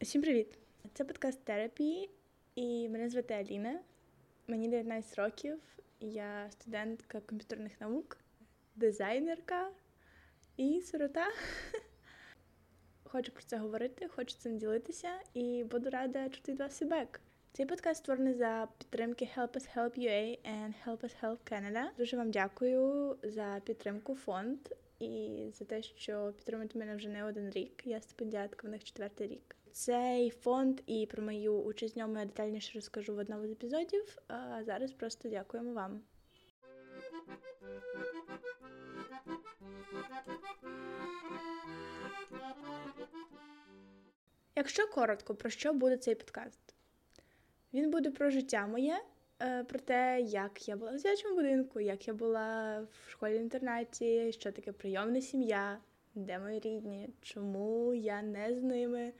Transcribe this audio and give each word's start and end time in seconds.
Всім 0.00 0.22
привіт! 0.22 0.58
Це 0.94 1.04
подкаст 1.04 1.44
терапії, 1.44 2.10
і 2.54 2.88
мене 2.88 3.08
звати 3.08 3.34
Аліна. 3.34 3.80
Мені 4.46 4.68
19 4.68 5.18
років, 5.18 5.60
я 6.00 6.50
студентка 6.50 7.20
комп'ютерних 7.20 7.80
наук, 7.80 8.18
дизайнерка 8.76 9.70
і 10.56 10.80
сирота. 10.80 11.26
Хочу 13.04 13.32
про 13.32 13.42
це 13.42 13.56
говорити, 13.56 14.08
хочу 14.08 14.36
цим 14.36 14.58
ділитися 14.58 15.08
і 15.34 15.64
буду 15.64 15.90
рада 15.90 16.28
чути 16.28 16.52
від 16.52 16.60
вас 16.60 16.78
фідбек. 16.78 17.20
Цей 17.52 17.66
подкаст 17.66 18.02
створений 18.02 18.34
за 18.34 18.68
підтримки 18.78 19.28
Help 19.36 19.52
Us 19.52 19.76
Help 19.76 19.98
UA 19.98 20.38
and 20.50 20.74
Help 20.86 21.00
Us 21.00 21.14
Help 21.22 21.38
Canada. 21.52 21.84
Дуже 21.98 22.16
вам 22.16 22.30
дякую 22.30 23.16
за 23.22 23.60
підтримку 23.64 24.14
фонд 24.14 24.58
і 24.98 25.44
за 25.54 25.64
те, 25.64 25.82
що 25.82 26.32
підтримуєте 26.36 26.78
мене 26.78 26.96
вже 26.96 27.08
не 27.08 27.24
один 27.24 27.50
рік. 27.50 27.82
Я 27.84 28.00
стипендіатка 28.00 28.66
в 28.66 28.70
них 28.70 28.84
четвертий 28.84 29.26
рік. 29.26 29.56
Цей 29.72 30.30
фонд 30.30 30.80
і 30.86 31.06
про 31.06 31.22
мою 31.22 31.54
участь 31.62 31.96
в 31.96 31.98
ньому 31.98 32.18
я 32.18 32.24
детальніше 32.24 32.72
розкажу 32.74 33.14
в 33.14 33.18
одному 33.18 33.46
з 33.46 33.50
епізодів. 33.50 34.16
А 34.28 34.64
зараз 34.64 34.92
просто 34.92 35.28
дякуємо 35.28 35.72
вам. 35.72 36.00
Якщо 44.56 44.86
коротко, 44.86 45.34
про 45.34 45.50
що 45.50 45.72
буде 45.72 45.96
цей 45.96 46.14
подкаст? 46.14 46.60
Він 47.72 47.90
буде 47.90 48.10
про 48.10 48.30
життя 48.30 48.66
моє, 48.66 49.00
е, 49.42 49.64
про 49.64 49.78
те, 49.78 50.20
як 50.20 50.68
я 50.68 50.76
була 50.76 50.90
в 50.90 50.94
дитячому 50.94 51.36
будинку, 51.36 51.80
як 51.80 52.08
я 52.08 52.14
була 52.14 52.80
в 52.80 53.10
школі-інтернаті, 53.10 54.32
що 54.32 54.52
таке 54.52 54.72
прийомна 54.72 55.20
сім'я, 55.20 55.78
де 56.14 56.38
мої 56.38 56.60
рідні, 56.60 57.10
чому 57.20 57.94
я 57.94 58.22
не 58.22 58.54
з 58.54 58.62
ними, 58.62 59.12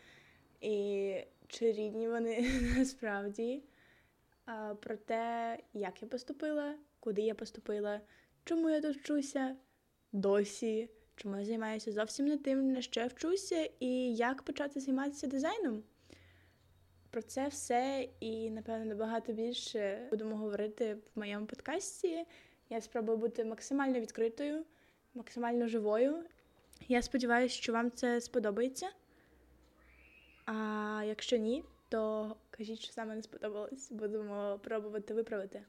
і 0.60 1.14
чи 1.48 1.72
рідні 1.72 2.08
вони 2.08 2.50
насправді, 2.76 3.62
про 4.80 4.96
те, 4.96 5.58
як 5.72 6.02
я 6.02 6.08
поступила, 6.08 6.74
куди 7.00 7.22
я 7.22 7.34
поступила, 7.34 8.00
чому 8.44 8.70
я 8.70 8.80
тут 8.80 8.96
вчуся 8.96 9.56
досі, 10.12 10.88
чому 11.16 11.36
я 11.38 11.44
займаюся 11.44 11.92
зовсім 11.92 12.26
не 12.26 12.38
тим, 12.38 12.72
на 12.72 12.82
що 12.82 13.00
я 13.00 13.06
вчуся, 13.06 13.70
і 13.80 14.14
як 14.14 14.42
почати 14.42 14.80
займатися 14.80 15.26
дизайном. 15.26 15.82
Про 17.10 17.22
це 17.22 17.48
все 17.48 18.08
і, 18.20 18.50
напевно, 18.50 18.84
набагато 18.84 19.32
більше 19.32 20.06
будемо 20.10 20.36
говорити 20.36 20.94
в 20.94 21.18
моєму 21.18 21.46
подкасті. 21.46 22.24
Я 22.68 22.80
спробую 22.80 23.18
бути 23.18 23.44
максимально 23.44 24.00
відкритою, 24.00 24.64
максимально 25.14 25.68
живою. 25.68 26.24
Я 26.88 27.02
сподіваюся, 27.02 27.54
що 27.54 27.72
вам 27.72 27.90
це 27.90 28.20
сподобається. 28.20 28.88
А 30.52 31.04
якщо 31.06 31.36
ні, 31.36 31.64
то 31.88 32.36
кажіть, 32.50 32.80
що 32.80 32.92
саме 32.92 33.14
не 33.14 33.22
сподобалось. 33.22 33.92
Будемо 33.92 34.60
пробувати 34.62 35.14
виправити. 35.14 35.62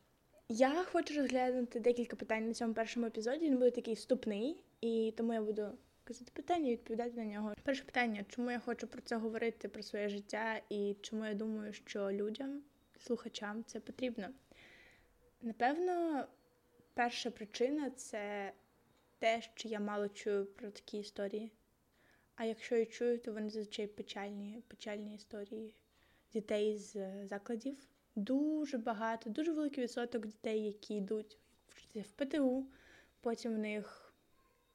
Я 0.50 0.84
хочу 0.84 1.14
розглянути 1.14 1.80
декілька 1.80 2.16
питань 2.16 2.48
на 2.48 2.54
цьому 2.54 2.74
першому 2.74 3.06
епізоді. 3.06 3.46
Він 3.46 3.58
буде 3.58 3.72
такий 3.72 3.94
вступний, 3.94 4.64
і 4.82 5.14
тому 5.18 5.34
я 5.34 5.42
буду 5.42 5.78
казати 6.04 6.32
питання 6.34 6.68
і 6.68 6.72
відповідати 6.72 7.12
на 7.16 7.26
нього. 7.26 7.54
Перше 7.64 7.84
питання: 7.84 8.26
чому 8.30 8.52
я 8.52 8.60
хочу 8.60 8.88
про 8.88 9.02
це 9.02 9.16
говорити, 9.16 9.70
про 9.70 9.84
своє 9.84 10.10
життя, 10.10 10.62
і 10.70 10.96
чому 11.02 11.26
я 11.26 11.34
думаю, 11.34 11.74
що 11.74 12.12
людям, 12.12 12.62
слухачам 13.00 13.64
це 13.64 13.80
потрібно? 13.80 14.28
Напевно, 15.42 16.26
перша 16.94 17.32
причина 17.32 17.90
це 17.90 18.54
те, 19.20 19.42
що 19.42 19.70
я 19.70 19.80
мало 19.80 20.10
чую 20.10 20.46
про 20.46 20.72
такі 20.72 20.98
історії. 20.98 21.52
А 22.36 22.46
якщо 22.46 22.76
я 22.76 22.86
чую, 22.86 23.20
то 23.20 23.34
вони 23.34 23.50
зазвичай 23.50 23.88
печальні, 23.88 24.64
печальні 24.68 25.16
історії 25.16 25.76
дітей 26.34 26.78
з 26.78 27.26
закладів. 27.28 27.78
Дуже 28.16 28.78
багато, 28.78 29.30
дуже 29.30 29.52
великий 29.52 29.84
відсоток 29.84 30.26
дітей, 30.26 30.66
які 30.66 30.96
йдуть 30.96 31.38
вчитися 31.70 32.06
в 32.10 32.12
ПТУ, 32.12 32.68
потім 33.22 33.56
в 33.56 33.58
них 33.58 34.14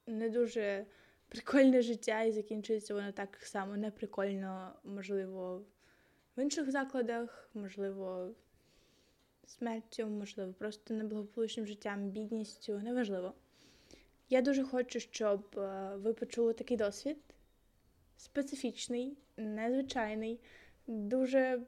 не 0.07 0.31
дуже 0.31 0.87
прикольне 1.29 1.83
життя, 1.83 2.23
і 2.23 2.33
закінчується 2.33 2.95
воно 2.95 3.13
так 3.13 3.37
само 3.43 3.77
неприкольно, 3.77 4.73
можливо, 4.85 5.63
в 6.37 6.43
інших 6.43 6.71
закладах, 6.71 7.51
можливо, 7.55 8.31
смертю, 9.47 10.07
можливо, 10.07 10.53
просто 10.53 10.95
неблагополучним 10.95 11.67
життям, 11.67 12.09
бідністю, 12.11 12.79
неважливо. 12.79 13.35
Я 14.29 14.43
дуже 14.43 14.65
хочу, 14.65 15.01
щоб 15.01 15.59
е, 15.59 15.93
ви 15.97 16.13
почули 16.13 16.53
такий 16.53 16.77
досвід 16.77 17.17
специфічний, 18.17 19.19
незвичайний, 19.37 20.41
дуже 20.87 21.61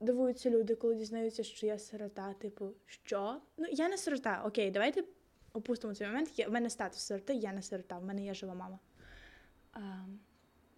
дивуються 0.00 0.50
люди, 0.50 0.74
коли 0.74 0.94
дізнаються, 0.94 1.42
що 1.42 1.66
я 1.66 1.78
сирота. 1.78 2.34
Типу, 2.34 2.70
що? 2.86 3.40
Ну, 3.56 3.66
я 3.70 3.88
не 3.88 3.96
сирота. 3.96 4.42
Окей, 4.46 4.70
давайте 4.70 5.04
опустимо 5.52 5.94
цей 5.94 6.06
момент. 6.06 6.38
Я, 6.38 6.48
в 6.48 6.52
мене 6.52 6.70
статус 6.70 7.00
сироти, 7.00 7.34
я 7.34 7.52
не 7.52 7.62
сирота, 7.62 7.98
в 7.98 8.04
мене 8.04 8.24
є 8.24 8.34
жива 8.34 8.54
мама. 8.54 8.78
А, 9.72 9.80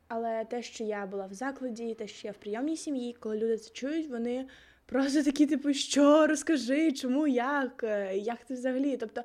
але 0.09 0.45
те, 0.45 0.63
що 0.63 0.85
я 0.85 1.07
була 1.07 1.27
в 1.27 1.35
закладі, 1.35 1.95
те, 1.95 2.07
що 2.07 2.29
я 2.29 2.33
в 2.33 2.37
прийомній 2.37 2.77
сім'ї, 2.77 3.13
коли 3.13 3.39
люди 3.39 3.59
це 3.59 3.71
чують, 3.71 4.11
вони 4.11 4.49
просто 4.87 5.23
такі, 5.23 5.47
типу, 5.47 5.73
що 5.73 6.27
розкажи, 6.27 6.93
чому, 6.93 7.27
як, 7.27 7.85
як 8.15 8.45
ти 8.45 8.55
взагалі? 8.55 8.97
Тобто, 8.97 9.25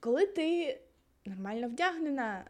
коли 0.00 0.26
ти 0.26 0.80
нормально 1.24 1.68
вдягнена, 1.68 2.44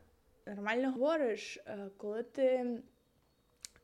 нормально 0.46 0.92
говориш, 0.92 1.56
е, 1.56 1.90
коли 1.96 2.22
ти 2.22 2.78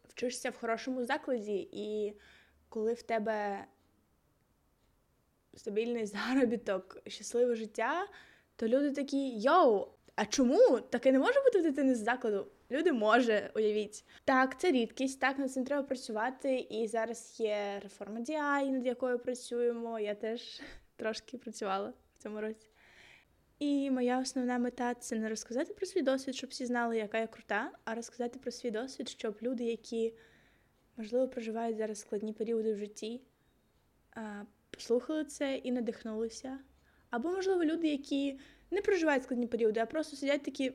вчишся 0.09 0.51
в 0.51 0.59
хорошому 0.59 1.05
закладі, 1.05 1.69
і 1.73 2.15
коли 2.69 2.93
в 2.93 3.03
тебе 3.03 3.65
стабільний 5.55 6.07
заробіток, 6.37 6.99
щасливе 7.07 7.55
життя, 7.55 8.07
то 8.57 8.69
люди 8.69 8.91
такі 8.91 9.39
йоу, 9.39 9.87
а 10.15 10.27
чому 10.27 10.81
таке 10.81 11.13
не 11.13 11.19
може 11.19 11.41
бути 11.41 11.59
в 11.59 11.63
дитини 11.63 11.95
з 11.95 11.99
закладу? 11.99 12.47
Люди 12.71 12.93
може, 12.93 13.51
уявіть. 13.55 14.05
Так, 14.25 14.61
це 14.61 14.71
рідкість, 14.71 15.21
так 15.21 15.39
над 15.39 15.53
цим 15.53 15.65
треба 15.65 15.83
працювати. 15.83 16.59
І 16.59 16.87
зараз 16.87 17.41
є 17.41 17.81
реформа 17.83 18.21
DI, 18.21 18.71
над 18.71 18.87
якою 18.87 19.19
працюємо. 19.19 19.99
Я 19.99 20.15
теж 20.15 20.61
трошки 20.97 21.39
працювала 21.39 21.93
в 22.19 22.23
цьому 22.23 22.41
році. 22.41 22.68
І 23.59 23.91
моя 23.91 24.19
основна 24.21 24.59
мета 24.59 24.95
це 24.95 25.17
не 25.17 25.29
розказати 25.29 25.75
про 25.75 25.87
свій 25.87 26.03
досвід, 26.03 26.35
щоб 26.35 26.51
всі 26.51 26.67
знали, 26.67 26.97
яка 26.97 27.19
я 27.19 27.27
крута, 27.27 27.71
а 27.85 27.95
розказати 27.95 28.39
про 28.39 28.51
свій 28.51 28.71
досвід, 28.71 29.09
щоб 29.09 29.39
люди, 29.43 29.65
які, 29.65 30.15
можливо, 30.97 31.29
проживають 31.29 31.77
зараз 31.77 32.01
складні 32.01 32.33
періоди 32.33 32.75
в 32.75 32.79
житті, 32.79 33.21
послухали 34.71 35.25
це 35.25 35.57
і 35.57 35.73
надихнулися. 35.73 36.59
Або, 37.11 37.31
можливо, 37.31 37.65
люди, 37.65 37.89
які 37.89 38.39
не 38.71 38.83
проживають 38.83 39.25
складні 39.25 39.47
періоди, 39.47 39.81
а 39.81 39.87
просто 39.87 40.17
сидять 40.17 40.43
такі, 40.43 40.73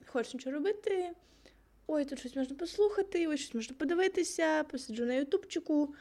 не 0.00 0.06
хочуть 0.06 0.34
нічого 0.34 0.56
робити. 0.56 1.10
Ой, 1.86 2.04
тут 2.04 2.18
щось 2.18 2.36
можна 2.36 2.56
послухати, 2.56 3.28
ой, 3.28 3.38
щось 3.38 3.54
можна 3.54 3.76
подивитися, 3.78 4.64
посиджу 4.64 5.04
на 5.04 5.14
ютубчику. 5.14 5.94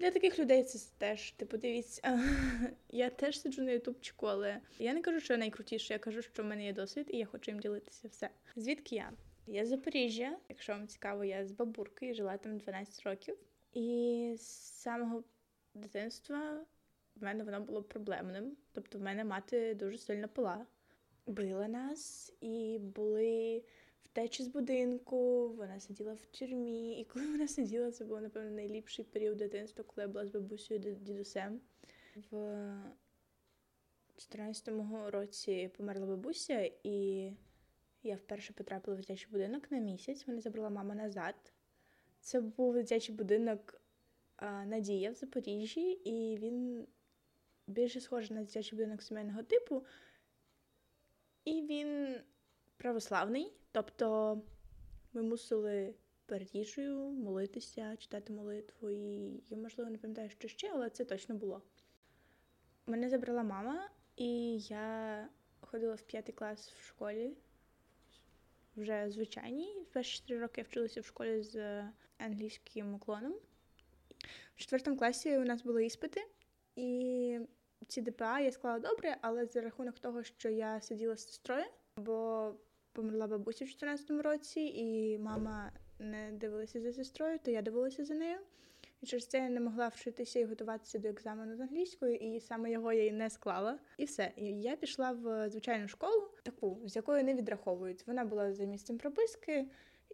Для 0.00 0.10
таких 0.10 0.38
людей 0.38 0.64
це 0.64 0.78
теж, 0.98 1.30
типу, 1.30 1.56
дивіться, 1.56 2.20
я 2.90 3.10
теж 3.10 3.40
сиджу 3.40 3.62
на 3.62 3.70
ютубчику, 3.70 4.26
але 4.26 4.60
я 4.78 4.94
не 4.94 5.02
кажу, 5.02 5.20
що 5.20 5.32
я 5.32 5.38
найкрутіше, 5.38 5.92
я 5.92 5.98
кажу, 5.98 6.22
що 6.22 6.42
в 6.42 6.46
мене 6.46 6.64
є 6.64 6.72
досвід, 6.72 7.06
і 7.10 7.16
я 7.16 7.26
хочу 7.26 7.50
їм 7.50 7.60
ділитися 7.60 8.08
все. 8.08 8.30
Звідки 8.56 8.96
я? 8.96 9.12
Я 9.46 9.66
з 9.66 9.68
Запоріжжя, 9.68 10.36
якщо 10.48 10.72
вам 10.72 10.88
цікаво, 10.88 11.24
я 11.24 11.46
з 11.46 11.52
бабурки 11.52 12.14
жила 12.14 12.36
там 12.36 12.58
12 12.58 13.06
років. 13.06 13.36
І 13.72 14.34
з 14.38 14.46
самого 14.80 15.24
дитинства 15.74 16.64
в 17.16 17.24
мене 17.24 17.44
воно 17.44 17.60
було 17.60 17.82
проблемним. 17.82 18.56
Тобто, 18.72 18.98
в 18.98 19.02
мене 19.02 19.24
мати 19.24 19.74
дуже 19.74 19.98
сильно 19.98 20.28
пила, 20.28 20.66
била 21.26 21.68
нас 21.68 22.32
і 22.40 22.78
були 22.80 23.62
втечі 24.04 24.42
з 24.42 24.48
будинку, 24.48 25.48
вона 25.48 25.80
сиділа 25.80 26.14
в 26.14 26.26
тюрмі. 26.26 27.00
І 27.00 27.04
коли 27.04 27.26
вона 27.26 27.48
сиділа, 27.48 27.92
це 27.92 28.04
був, 28.04 28.20
напевно, 28.20 28.50
найліпший 28.50 29.04
період 29.04 29.36
дитинства, 29.36 29.84
коли 29.84 30.02
я 30.02 30.08
була 30.08 30.26
з 30.26 30.30
бабусею 30.30 30.80
дідусем. 30.80 31.60
В 32.30 32.36
14-му 34.16 35.10
році 35.10 35.70
померла 35.76 36.06
бабуся, 36.06 36.70
і 36.82 37.30
я 38.02 38.16
вперше 38.16 38.52
потрапила 38.52 38.96
в 38.96 39.00
дитячий 39.00 39.28
будинок 39.30 39.70
на 39.70 39.78
місяць. 39.78 40.26
Мене 40.26 40.40
забрала 40.40 40.70
мама 40.70 40.94
назад. 40.94 41.34
Це 42.20 42.40
був 42.40 42.74
дитячий 42.74 43.14
будинок 43.14 43.82
Надія 44.66 45.10
в 45.10 45.14
Запоріжжі, 45.14 45.90
і 45.90 46.38
він 46.38 46.86
більше 47.66 48.00
схожий 48.00 48.36
на 48.36 48.42
дитячий 48.42 48.78
будинок 48.78 49.02
сімейного 49.02 49.42
типу. 49.42 49.84
І 51.44 51.62
він 51.62 52.16
православний, 52.80 53.52
тобто 53.72 54.36
ми 55.12 55.22
мусили 55.22 55.94
перед 56.26 56.54
їжею 56.54 56.96
молитися, 56.96 57.96
читати 57.96 58.32
молитву, 58.32 58.90
і 58.90 59.30
я, 59.48 59.56
можливо, 59.56 59.90
не 59.90 59.98
пам'ятаю, 59.98 60.30
що 60.30 60.48
ще, 60.48 60.70
але 60.72 60.90
це 60.90 61.04
точно 61.04 61.34
було. 61.34 61.62
Мене 62.86 63.08
забрала 63.08 63.42
мама, 63.42 63.88
і 64.16 64.58
я 64.58 65.28
ходила 65.60 65.94
в 65.94 66.02
п'ятий 66.02 66.34
клас 66.34 66.70
в 66.70 66.86
школі 66.86 67.36
вже 68.76 69.10
звичайній. 69.10 69.86
Перші 69.92 70.18
4 70.18 70.40
роки 70.40 70.60
я 70.60 70.64
вчилася 70.64 71.00
в 71.00 71.04
школі 71.04 71.42
з 71.42 71.84
англійським 72.18 72.94
уклоном. 72.94 73.34
В 74.54 74.58
четвертому 74.58 74.96
класі 74.96 75.38
у 75.38 75.44
нас 75.44 75.62
були 75.62 75.86
іспити, 75.86 76.26
і 76.76 77.40
ці 77.88 78.00
ДПА 78.00 78.40
я 78.40 78.52
склала 78.52 78.78
добре, 78.78 79.16
але 79.20 79.46
за 79.46 79.60
рахунок 79.60 79.98
того, 79.98 80.22
що 80.22 80.48
я 80.48 80.80
сиділа 80.80 81.16
з 81.16 81.26
сестрою, 81.26 81.64
бо 81.96 82.54
померла 83.00 83.26
бабуся 83.26 83.64
в 83.64 83.68
2014 83.68 84.10
році, 84.10 84.60
і 84.60 85.18
мама 85.18 85.72
не 85.98 86.32
дивилася 86.32 86.80
за 86.80 86.92
сестрою, 86.92 87.38
то 87.38 87.50
я 87.50 87.62
дивилася 87.62 88.04
за 88.04 88.14
нею. 88.14 88.38
І 89.00 89.06
через 89.06 89.26
це 89.26 89.38
я 89.38 89.48
не 89.48 89.60
могла 89.60 89.88
вчитися 89.88 90.38
і 90.38 90.44
готуватися 90.44 90.98
до 90.98 91.08
екзамену 91.08 91.56
з 91.56 91.60
англійської, 91.60 92.36
і 92.36 92.40
саме 92.40 92.70
його 92.70 92.92
я 92.92 93.06
і 93.06 93.12
не 93.12 93.30
склала. 93.30 93.78
І 93.96 94.04
все. 94.04 94.32
І 94.36 94.44
я 94.44 94.76
пішла 94.76 95.12
в 95.12 95.50
звичайну 95.50 95.88
школу, 95.88 96.28
таку, 96.42 96.80
з 96.84 96.96
якої 96.96 97.22
не 97.22 97.34
відраховують. 97.34 98.06
Вона 98.06 98.24
була 98.24 98.52
за 98.52 98.64
місцем 98.64 98.98
прописки, 98.98 99.66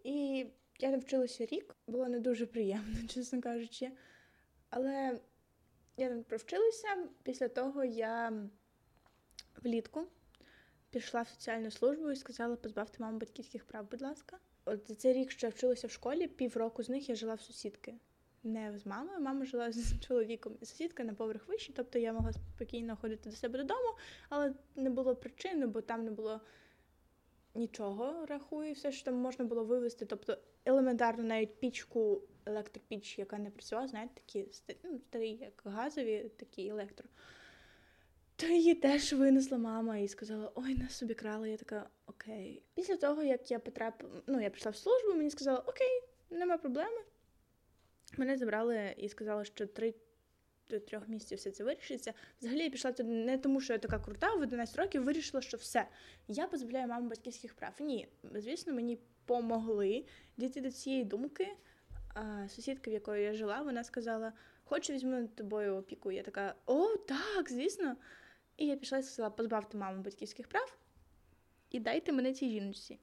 і 0.03 0.45
я 0.79 0.91
там 0.91 0.99
вчилася 0.99 1.45
рік. 1.45 1.75
Було 1.87 2.07
не 2.07 2.19
дуже 2.19 2.45
приємно, 2.45 2.95
чесно 3.07 3.41
кажучи. 3.41 3.91
Але 4.69 5.19
я 5.97 6.09
там 6.09 6.23
провчилася. 6.23 6.87
Після 7.23 7.47
того 7.47 7.83
я 7.83 8.33
влітку 9.63 10.07
пішла 10.89 11.21
в 11.21 11.27
соціальну 11.27 11.71
службу 11.71 12.11
і 12.11 12.15
сказала, 12.15 12.55
позбавте 12.55 13.03
маму 13.03 13.17
батьківських 13.17 13.65
прав, 13.65 13.91
будь 13.91 14.01
ласка. 14.01 14.37
От 14.65 14.87
за 14.87 14.95
цей 14.95 15.13
рік, 15.13 15.31
що 15.31 15.47
я 15.47 15.51
вчилася 15.51 15.87
в 15.87 15.91
школі, 15.91 16.27
півроку 16.27 16.83
з 16.83 16.89
них 16.89 17.09
я 17.09 17.15
жила 17.15 17.33
в 17.33 17.41
сусідки. 17.41 17.93
Не 18.43 18.77
з 18.77 18.85
мамою, 18.85 19.19
мама 19.19 19.45
жила 19.45 19.71
з 19.71 19.99
чоловіком. 20.07 20.57
І 20.61 20.65
сусідка 20.65 21.03
на 21.03 21.13
поверх 21.13 21.47
вище, 21.47 21.73
тобто 21.75 21.99
я 21.99 22.13
могла 22.13 22.33
спокійно 22.33 22.95
ходити 22.95 23.29
до 23.29 23.35
себе 23.35 23.59
додому, 23.59 23.97
але 24.29 24.53
не 24.75 24.89
було 24.89 25.15
причини, 25.15 25.67
бо 25.67 25.81
там 25.81 26.03
не 26.03 26.11
було 26.11 26.41
нічого, 27.55 28.25
рахую, 28.25 28.73
все, 28.73 28.91
що 28.91 29.05
там 29.05 29.15
можна 29.15 29.45
було 29.45 29.63
вивезти. 29.63 30.05
Тобто 30.05 30.37
елементарно 30.65 31.23
навіть 31.23 31.59
пічку, 31.59 32.21
електропіч, 32.45 33.19
яка 33.19 33.37
не 33.37 33.49
працювала, 33.49 33.87
знаєте, 33.87 34.13
такі 34.15 34.45
ну, 34.83 34.99
старі, 34.99 35.29
як 35.29 35.61
газові, 35.65 36.31
такі 36.37 36.67
електро. 36.67 37.07
То 38.39 38.45
її 38.45 38.75
теж 38.75 39.13
винесла 39.13 39.57
мама 39.57 39.97
і 39.97 40.07
сказала: 40.07 40.51
ой, 40.55 40.75
нас 40.75 40.97
собі 40.97 41.13
крали. 41.13 41.49
Я 41.49 41.57
така, 41.57 41.89
окей. 42.05 42.63
Після 42.75 42.97
того, 42.97 43.23
як 43.23 43.51
я 43.51 43.59
потрапила, 43.59 44.21
ну, 44.27 44.41
я 44.41 44.49
прийшла 44.49 44.71
в 44.71 44.75
службу, 44.75 45.13
мені 45.13 45.29
сказали, 45.29 45.59
окей, 45.65 46.01
нема 46.29 46.57
проблеми. 46.57 47.01
Мене 48.17 48.37
забрали 48.37 48.93
і 48.97 49.09
сказали, 49.09 49.45
що 49.45 49.67
три 49.67 49.93
до 50.69 50.79
трьох 50.79 51.07
місяців 51.07 51.37
все 51.37 51.51
це 51.51 51.63
вирішиться. 51.63 52.13
Взагалі 52.41 52.63
я 52.63 52.69
пішла 52.69 52.91
туди 52.91 53.09
не 53.09 53.37
тому, 53.37 53.61
що 53.61 53.73
я 53.73 53.79
така 53.79 53.99
крута, 53.99 54.35
в 54.35 54.41
11 54.41 54.75
років 54.75 55.03
вирішила, 55.03 55.41
що 55.41 55.57
все. 55.57 55.87
Я 56.27 56.47
позбавляю 56.47 56.87
маму 56.87 57.09
батьківських 57.09 57.53
прав. 57.53 57.73
Ні, 57.79 58.07
звісно, 58.33 58.73
мені 58.73 58.99
помогли 59.25 60.05
дійти 60.37 60.61
до 60.61 60.71
цієї 60.71 61.03
думки. 61.03 61.47
А 62.13 62.47
сусідка, 62.49 62.91
в 62.91 62.93
якої 62.93 63.23
я 63.23 63.33
жила, 63.33 63.61
вона 63.61 63.83
сказала: 63.83 64.33
Хочу 64.63 64.93
візьму 64.93 65.11
над 65.11 65.35
тобою 65.35 65.75
опіку. 65.75 66.11
Я 66.11 66.23
така, 66.23 66.55
о, 66.65 66.97
так, 66.97 67.51
звісно. 67.51 67.95
І 68.57 68.65
я 68.65 68.75
пішла 68.75 68.97
і 68.97 69.03
сказала, 69.03 69.29
позбавте 69.29 69.77
маму 69.77 70.01
батьківських 70.01 70.47
прав 70.47 70.77
і 71.71 71.79
дайте 71.79 72.11
мене 72.11 72.33
цій 72.33 72.49
жіночці. 72.49 72.99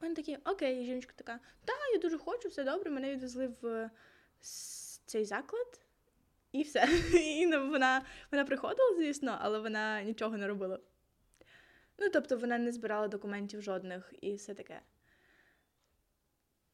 Вони 0.00 0.14
такі, 0.14 0.36
окей, 0.44 0.84
жіночка 0.84 1.12
така, 1.16 1.40
та, 1.64 1.72
я 1.92 1.98
дуже 1.98 2.18
хочу, 2.18 2.48
все 2.48 2.64
добре. 2.64 2.90
Мене 2.90 3.12
відвезли 3.12 3.46
в 3.62 3.90
цей 5.06 5.24
заклад, 5.24 5.80
і 6.52 6.62
все. 6.62 6.88
І 7.14 7.46
вона, 7.46 8.02
вона 8.32 8.44
приходила, 8.44 8.94
звісно, 8.96 9.38
але 9.40 9.58
вона 9.58 10.02
нічого 10.02 10.36
не 10.36 10.46
робила. 10.46 10.80
Ну, 11.98 12.10
тобто 12.12 12.36
вона 12.36 12.58
не 12.58 12.72
збирала 12.72 13.08
документів 13.08 13.62
жодних 13.62 14.14
і 14.20 14.34
все 14.34 14.54
таке. 14.54 14.80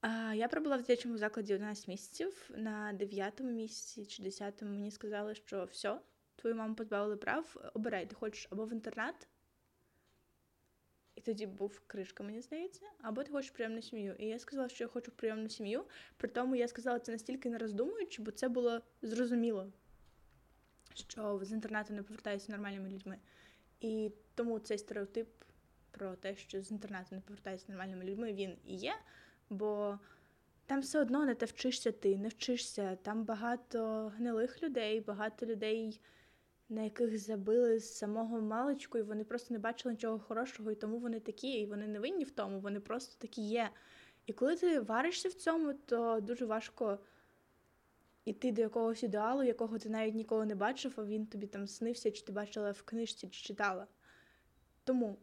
А, 0.01 0.35
я 0.35 0.49
пробула 0.49 0.77
в 0.77 0.81
дитячому 0.81 1.19
закладі 1.19 1.55
11 1.55 1.89
місяців. 1.89 2.51
На 2.57 2.93
9 2.93 3.41
місяці 3.41 4.07
чи 4.07 4.23
10 4.23 4.63
мені 4.63 4.91
сказали, 4.91 5.35
що 5.35 5.65
все, 5.65 5.99
твою 6.37 6.57
маму 6.57 6.75
позбавили 6.75 7.17
прав, 7.17 7.71
обирай, 7.75 8.07
ти 8.07 8.15
хочеш 8.15 8.49
або 8.51 8.65
в 8.65 8.73
інтернат, 8.73 9.29
і 11.15 11.21
тоді 11.21 11.47
був 11.47 11.81
кришка, 11.87 12.25
мені 12.25 12.41
здається, 12.41 12.87
або 13.03 13.25
ти 13.25 13.33
хочеш 13.33 13.51
прийомну 13.51 13.83
сім'ю. 13.83 14.15
І 14.19 14.27
я 14.27 14.39
сказала, 14.39 14.69
що 14.69 14.85
я 14.85 14.89
хочу 14.89 15.13
прийомну 15.13 15.49
сім'ю. 15.49 15.85
При 16.17 16.29
тому 16.29 16.55
я 16.55 16.69
сказала 16.69 16.99
це 16.99 17.13
настільки 17.13 17.51
не 17.51 17.59
роздумуючи, 17.59 18.23
бо 18.23 18.31
це 18.31 18.49
було 18.49 18.81
зрозуміло, 19.03 19.73
що 20.95 21.41
з 21.43 21.53
інтернату 21.53 21.95
не 21.95 22.03
повертаються 22.03 22.53
нормальними 22.53 22.91
людьми. 22.91 23.19
І 23.81 24.11
тому 24.35 24.59
цей 24.59 24.79
стереотип 24.79 25.29
про 25.91 26.17
те, 26.17 26.37
що 26.37 26.63
з 26.63 26.71
інтернату 26.71 27.15
не 27.15 27.21
повертаються 27.21 27.67
нормальними 27.69 28.05
людьми, 28.05 28.33
він 28.33 28.57
і 28.65 28.75
є, 28.75 28.95
бо 29.51 29.99
там 30.67 30.81
все 30.81 31.01
одно 31.01 31.25
не 31.25 31.35
те 31.35 31.47
вчишся 31.47 31.93
ти, 31.93 32.19
не 32.19 32.29
вчишся. 32.29 32.97
Там 32.97 33.25
багато 33.25 34.13
гнилих 34.17 34.63
людей, 34.63 35.01
багато 35.01 35.47
людей, 35.47 36.01
на 36.69 36.83
яких 36.83 37.19
забили 37.19 37.79
з 37.79 37.97
самого 37.97 38.41
маличку, 38.41 38.99
і 38.99 39.03
вони 39.03 39.25
просто 39.25 39.55
не 39.55 39.61
бачили 39.61 39.95
нічого 39.95 40.19
хорошого, 40.19 40.71
і 40.71 40.75
тому 40.75 40.99
вони 40.99 41.21
такі, 41.21 41.49
і 41.49 41.67
вони 41.67 41.87
не 41.87 42.01
винні 42.01 42.25
в 42.25 42.31
тому, 42.31 42.61
вони 42.61 42.81
просто 42.81 43.17
такі 43.19 43.43
є. 43.43 43.71
І 44.27 44.33
коли 44.33 44.57
ти 44.57 44.81
варишся 44.81 45.29
в 45.29 45.33
цьому, 45.33 45.75
то 45.75 46.21
дуже 46.21 46.47
важко 46.47 46.99
іти 48.25 48.53
до 48.53 48.63
якогось 48.63 49.03
ідеалу, 49.03 49.43
якого 49.43 49.79
ти 49.79 49.89
навіть 49.89 50.15
ніколи 50.15 50.47
не 50.47 50.55
бачив, 50.55 50.95
а 50.97 51.05
він 51.05 51.27
тобі 51.27 51.47
там 51.47 51.67
снився, 51.67 52.11
чи 52.11 52.25
ти 52.25 52.33
бачила 52.33 52.71
в 52.71 52.83
книжці, 52.83 53.29
чи 53.29 53.43
читала. 53.43 53.87
Тому 54.85 55.19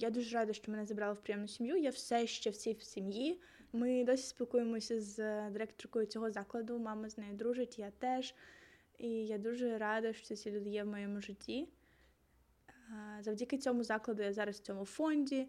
я 0.00 0.10
дуже 0.10 0.36
рада, 0.36 0.52
що 0.52 0.72
мене 0.72 0.86
забрали 0.86 1.14
в 1.14 1.20
приємну 1.20 1.48
сім'ю. 1.48 1.76
Я 1.76 1.90
все 1.90 2.26
ще 2.26 2.50
в 2.50 2.56
цій 2.56 2.76
сім'ї. 2.80 3.40
Ми 3.72 4.04
досі 4.04 4.26
спілкуємося 4.26 5.00
з 5.00 5.18
е, 5.18 5.50
директоркою 5.52 6.06
цього 6.06 6.30
закладу. 6.30 6.78
Мама 6.78 7.08
з 7.08 7.18
нею 7.18 7.34
дружить, 7.34 7.78
я 7.78 7.90
теж. 7.98 8.34
І 9.02 9.26
я 9.26 9.38
дуже 9.38 9.78
рада, 9.78 10.12
що 10.12 10.36
ці 10.36 10.50
люди 10.50 10.70
є 10.70 10.84
в 10.84 10.86
моєму 10.86 11.20
житті. 11.20 11.68
Завдяки 13.20 13.58
цьому 13.58 13.84
закладу 13.84 14.22
я 14.22 14.32
зараз 14.32 14.56
в 14.56 14.62
цьому 14.62 14.84
фонді. 14.84 15.48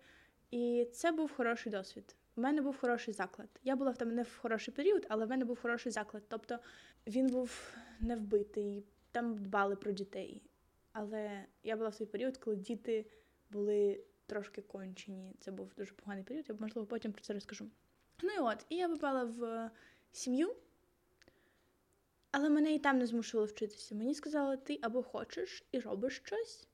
І 0.52 0.88
це 0.94 1.12
був 1.12 1.32
хороший 1.32 1.72
досвід. 1.72 2.16
У 2.36 2.42
мене 2.42 2.62
був 2.62 2.78
хороший 2.78 3.14
заклад. 3.14 3.50
Я 3.64 3.76
була 3.76 3.94
там 3.94 4.16
не 4.16 4.24
в 4.24 4.38
хороший 4.38 4.74
період, 4.74 5.06
але 5.10 5.26
в 5.26 5.30
мене 5.30 5.46
був 5.46 5.62
хороший 5.62 5.92
заклад. 5.92 6.24
Тобто 6.28 6.60
він 7.08 7.28
був 7.28 7.74
не 8.00 8.16
вбитий, 8.16 8.84
там 9.12 9.38
дбали 9.38 9.76
про 9.76 9.92
дітей. 9.92 10.42
Але 10.92 11.46
я 11.64 11.76
була 11.78 11.90
в 11.90 11.98
той 11.98 12.08
період, 12.08 12.38
коли 12.38 12.56
діти 12.56 13.06
були 13.50 14.04
трошки 14.26 14.62
кончені. 14.62 15.36
Це 15.40 15.52
був 15.52 15.74
дуже 15.78 15.94
поганий 15.94 16.24
період, 16.24 16.46
я 16.50 16.56
можливо 16.60 16.88
потім 16.88 17.12
про 17.12 17.22
це 17.22 17.34
розкажу. 17.34 17.70
Ну 18.24 18.30
і 18.30 18.40
от, 18.40 18.66
і 18.70 18.76
я 18.76 18.90
попала 18.90 19.24
в 19.24 19.72
сім'ю, 20.12 20.56
але 22.34 22.50
мене 22.50 22.74
і 22.74 22.80
там 22.80 22.98
не 22.98 23.06
змушували 23.06 23.48
вчитися. 23.48 23.96
Мені 23.96 24.16
сказали, 24.16 24.58
ти 24.58 24.80
або 24.82 25.04
хочеш 25.04 25.64
і 25.72 25.80
робиш 25.80 26.22
щось, 26.26 26.68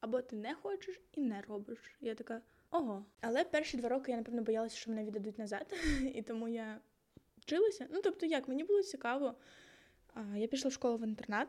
або 0.00 0.22
ти 0.22 0.36
не 0.36 0.54
хочеш 0.54 1.00
і 1.12 1.20
не 1.20 1.40
робиш. 1.40 1.78
Я 2.00 2.14
така, 2.14 2.42
ого. 2.70 3.04
Але 3.20 3.44
перші 3.44 3.76
два 3.76 3.88
роки 3.88 4.10
я, 4.10 4.16
напевно, 4.16 4.42
боялася, 4.42 4.76
що 4.76 4.90
мене 4.90 5.04
віддадуть 5.04 5.38
назад, 5.38 5.74
і 6.14 6.22
тому 6.22 6.48
я 6.48 6.80
вчилася. 7.38 7.86
Ну, 7.90 8.00
тобто, 8.02 8.26
як, 8.26 8.48
мені 8.48 8.64
було 8.64 8.82
цікаво. 8.82 9.34
Я 10.36 10.46
пішла 10.46 10.68
в 10.68 10.72
школу 10.72 10.96
в 10.96 11.04
інтернат. 11.04 11.48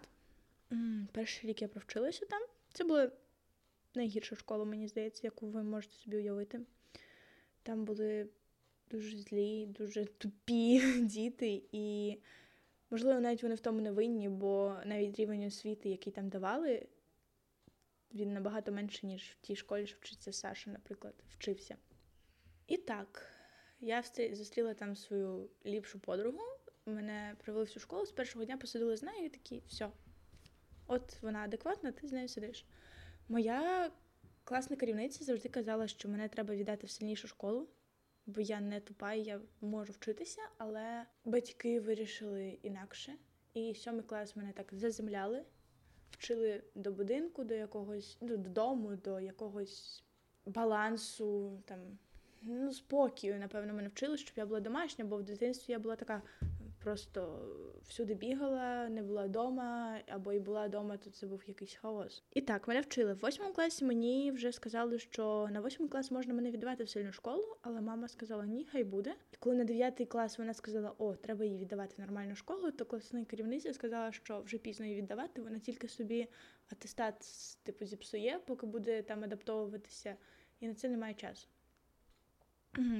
Перший 1.11 1.49
рік 1.49 1.61
я 1.61 1.67
провчилася 1.67 2.25
там. 2.25 2.41
Це 2.73 2.83
була 2.83 3.11
найгірша 3.95 4.35
школа, 4.35 4.65
мені 4.65 4.87
здається, 4.87 5.21
яку 5.23 5.47
ви 5.47 5.63
можете 5.63 5.95
собі 5.95 6.17
уявити. 6.17 6.61
Там 7.63 7.85
були 7.85 8.29
дуже 8.91 9.17
злі, 9.17 9.65
дуже 9.65 10.05
тупі 10.05 10.81
діти, 11.01 11.63
і, 11.71 12.17
можливо, 12.89 13.19
навіть 13.19 13.43
вони 13.43 13.55
в 13.55 13.59
тому 13.59 13.81
не 13.81 13.91
винні, 13.91 14.29
бо 14.29 14.75
навіть 14.85 15.19
рівень 15.19 15.43
освіти, 15.43 15.89
який 15.89 16.13
там 16.13 16.29
давали, 16.29 16.87
він 18.13 18.33
набагато 18.33 18.71
менше, 18.71 19.07
ніж 19.07 19.21
в 19.21 19.41
тій 19.41 19.55
школі, 19.55 19.87
що 19.87 19.97
вчиться 19.99 20.33
Саша, 20.33 20.71
наприклад, 20.71 21.13
вчився. 21.29 21.77
І 22.67 22.77
так, 22.77 23.31
я 23.79 24.03
зустріла 24.31 24.73
там 24.73 24.95
свою 24.95 25.49
ліпшу 25.65 25.99
подругу. 25.99 26.39
Мене 26.85 27.35
привели 27.43 27.65
в 27.65 27.69
цю 27.69 27.79
школу, 27.79 28.05
з 28.05 28.11
першого 28.11 28.45
дня 28.45 28.57
посадили 28.57 28.97
з 28.97 29.03
нею 29.03 29.25
і 29.25 29.29
такі, 29.29 29.63
все. 29.67 29.89
От 30.87 31.21
вона 31.21 31.39
адекватна, 31.39 31.91
ти 31.91 32.07
з 32.07 32.11
нею 32.11 32.27
сидиш. 32.27 32.65
Моя 33.27 33.91
класна 34.43 34.75
керівниця 34.75 35.23
завжди 35.23 35.49
казала, 35.49 35.87
що 35.87 36.09
мене 36.09 36.29
треба 36.29 36.55
віддати 36.55 36.87
в 36.87 36.89
сильнішу 36.89 37.27
школу, 37.27 37.67
бо 38.25 38.41
я 38.41 38.59
не 38.59 38.79
тупа, 38.79 39.13
і 39.13 39.21
я 39.21 39.41
можу 39.61 39.93
вчитися, 39.93 40.41
але 40.57 41.05
батьки 41.25 41.79
вирішили 41.79 42.59
інакше. 42.63 43.13
І 43.53 43.75
сьомий 43.75 44.03
клас 44.03 44.35
мене 44.35 44.53
так 44.53 44.73
заземляли, 44.73 45.43
вчили 46.11 46.63
до 46.75 46.91
будинку, 46.91 47.43
до 47.43 47.53
якогось, 47.53 48.17
ну, 48.21 48.37
додому, 48.37 48.95
до 48.95 49.19
якогось 49.19 50.03
балансу, 50.45 51.61
там, 51.65 51.79
ну, 52.41 52.73
спокою, 52.73 53.39
напевно, 53.39 53.73
мене 53.73 53.87
вчили, 53.87 54.17
щоб 54.17 54.37
я 54.37 54.45
була 54.45 54.59
домашня, 54.59 55.05
бо 55.05 55.17
в 55.17 55.23
дитинстві 55.23 55.71
я 55.73 55.79
була 55.79 55.95
така 55.95 56.21
просто 56.85 57.39
всюди 57.87 58.13
бігала, 58.13 58.89
не 58.89 59.03
була 59.03 59.25
вдома, 59.25 59.99
або 60.07 60.33
і 60.33 60.39
була 60.39 60.67
вдома, 60.67 60.97
то 60.97 61.09
це 61.09 61.27
був 61.27 61.43
якийсь 61.47 61.73
хаос. 61.73 62.23
І 62.33 62.41
так, 62.41 62.67
мене 62.67 62.81
вчили. 62.81 63.13
В 63.13 63.19
восьмому 63.19 63.53
класі 63.53 63.85
мені 63.85 64.31
вже 64.31 64.51
сказали, 64.51 64.99
що 64.99 65.49
на 65.51 65.61
восьмий 65.61 65.89
клас 65.89 66.11
можна 66.11 66.33
мене 66.33 66.51
віддавати 66.51 66.83
в 66.83 66.89
сильну 66.89 67.11
школу, 67.11 67.57
але 67.61 67.81
мама 67.81 68.07
сказала, 68.07 68.45
ні, 68.45 68.67
хай 68.71 68.83
буде. 68.83 69.15
І 69.33 69.35
коли 69.39 69.55
на 69.55 69.63
дев'ятий 69.63 70.05
клас 70.05 70.37
вона 70.37 70.53
сказала, 70.53 70.95
о, 70.97 71.15
треба 71.15 71.45
її 71.45 71.57
віддавати 71.57 71.95
в 71.97 72.01
нормальну 72.01 72.35
школу, 72.35 72.71
то 72.71 72.85
класна 72.85 73.25
керівниця 73.25 73.73
сказала, 73.73 74.11
що 74.11 74.41
вже 74.41 74.57
пізно 74.57 74.85
її 74.85 74.97
віддавати, 74.97 75.41
вона 75.41 75.59
тільки 75.59 75.87
собі 75.87 76.27
атестат 76.71 77.15
типу 77.63 77.85
зіпсує, 77.85 78.39
поки 78.45 78.65
буде 78.65 79.01
там 79.01 79.23
адаптовуватися, 79.23 80.15
і 80.59 80.67
на 80.67 80.73
це 80.73 80.89
немає 80.89 81.13
часу. 81.13 81.47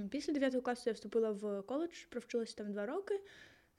Після 0.10 0.34
9 0.34 0.64
класу 0.64 0.84
я 0.86 0.94
вступила 0.94 1.32
в 1.32 1.62
коледж, 1.62 2.06
провчилася 2.10 2.56
там 2.56 2.72
два 2.72 2.86
роки 2.86 3.22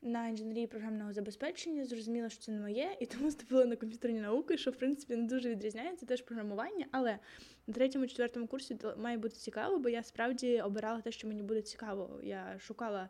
на 0.07 0.29
інженерії 0.29 0.67
програмного 0.67 1.13
забезпечення. 1.13 1.85
Зрозуміла, 1.85 2.29
що 2.29 2.43
це 2.43 2.53
не 2.53 2.61
моє, 2.61 2.97
і 3.01 3.07
тому 3.07 3.29
вступила 3.29 3.65
на 3.65 3.77
комп'ютерні 3.77 4.21
науки, 4.21 4.59
що 4.59 4.71
в 4.71 4.77
принципі 4.77 5.17
не 5.17 5.27
дуже 5.27 5.51
відрізняється, 5.51 6.07
теж 6.07 6.23
програмування. 6.23 6.87
Але 6.91 7.19
на 7.67 7.75
третьому, 7.75 8.07
четвертому 8.07 8.47
курсі 8.47 8.77
має 8.97 9.19
бути 9.19 9.37
цікаво, 9.37 9.79
бо 9.79 9.89
я 9.89 10.03
справді 10.03 10.61
обирала 10.61 11.01
те, 11.01 11.13
що 11.13 11.29
мені 11.29 11.43
буде 11.43 11.63
цікаво. 11.63 12.21
Я 12.23 12.59
шукала 12.59 13.09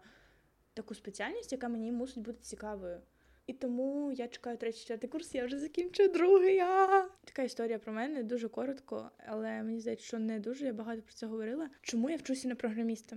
таку 0.75 0.95
спеціальність, 0.95 1.53
яка 1.53 1.69
мені 1.69 1.93
мусить 1.93 2.23
бути 2.23 2.38
цікавою. 2.43 3.00
І 3.47 3.53
тому 3.53 4.12
я 4.12 4.29
чекаю 4.29 4.57
третій 4.57 4.79
четвертий 4.79 5.11
курс, 5.11 5.35
я 5.35 5.47
вже 5.47 5.59
закінчую 5.59 6.09
другий. 6.09 6.59
А! 6.59 7.09
Така 7.25 7.43
історія 7.43 7.79
про 7.79 7.93
мене 7.93 8.23
дуже 8.23 8.49
коротко, 8.49 9.11
але 9.26 9.62
мені 9.62 9.81
здається, 9.81 10.07
що 10.07 10.19
не 10.19 10.41
дуже. 10.41 10.65
Я 10.65 10.73
багато 10.73 11.03
про 11.03 11.12
це 11.12 11.26
говорила. 11.26 11.71
Чому 11.81 12.11
я 12.11 12.17
вчуся 12.17 12.49
на 12.49 12.55
програміста? 12.55 13.17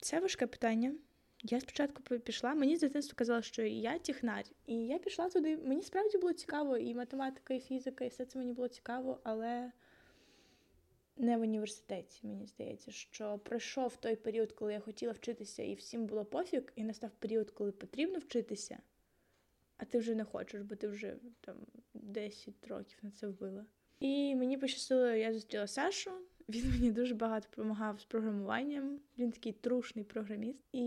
Це 0.00 0.20
важке 0.20 0.46
питання. 0.46 0.94
Я 1.42 1.60
спочатку 1.60 2.02
пішла, 2.02 2.54
мені 2.54 2.76
з 2.76 2.80
дитинства 2.80 3.14
казали, 3.16 3.42
що 3.42 3.62
я 3.62 3.98
технар. 3.98 4.44
І 4.66 4.74
я 4.74 4.98
пішла 4.98 5.28
туди. 5.28 5.56
Мені 5.56 5.82
справді 5.82 6.18
було 6.18 6.32
цікаво, 6.32 6.76
і 6.76 6.94
математика, 6.94 7.54
і 7.54 7.60
фізика, 7.60 8.04
і 8.04 8.08
все 8.08 8.24
це 8.24 8.38
мені 8.38 8.52
було 8.52 8.68
цікаво, 8.68 9.20
але 9.22 9.72
не 11.16 11.36
в 11.36 11.40
університеті, 11.40 12.26
мені 12.26 12.46
здається, 12.46 12.90
що 12.90 13.38
пройшов 13.38 13.96
той 13.96 14.16
період, 14.16 14.52
коли 14.52 14.72
я 14.72 14.80
хотіла 14.80 15.12
вчитися, 15.12 15.62
і 15.62 15.74
всім 15.74 16.06
було 16.06 16.24
пофіг, 16.24 16.72
і 16.76 16.84
настав 16.84 17.10
період, 17.10 17.50
коли 17.50 17.72
потрібно 17.72 18.18
вчитися, 18.18 18.78
а 19.76 19.84
ти 19.84 19.98
вже 19.98 20.14
не 20.14 20.24
хочеш, 20.24 20.62
бо 20.62 20.74
ти 20.74 20.88
вже 20.88 21.16
там 21.40 21.56
10 21.94 22.66
років 22.68 22.98
на 23.02 23.10
це 23.10 23.26
вбила. 23.26 23.66
І 24.00 24.34
мені 24.34 24.58
пощастило, 24.58 25.06
я 25.06 25.32
зустріла 25.32 25.66
Сашу. 25.66 26.10
Він 26.50 26.70
мені 26.70 26.90
дуже 26.90 27.14
багато 27.14 27.48
допомагав 27.50 28.00
з 28.00 28.04
програмуванням. 28.04 29.00
Він 29.18 29.32
такий 29.32 29.52
трушний 29.52 30.04
програміст. 30.04 30.58
І 30.72 30.78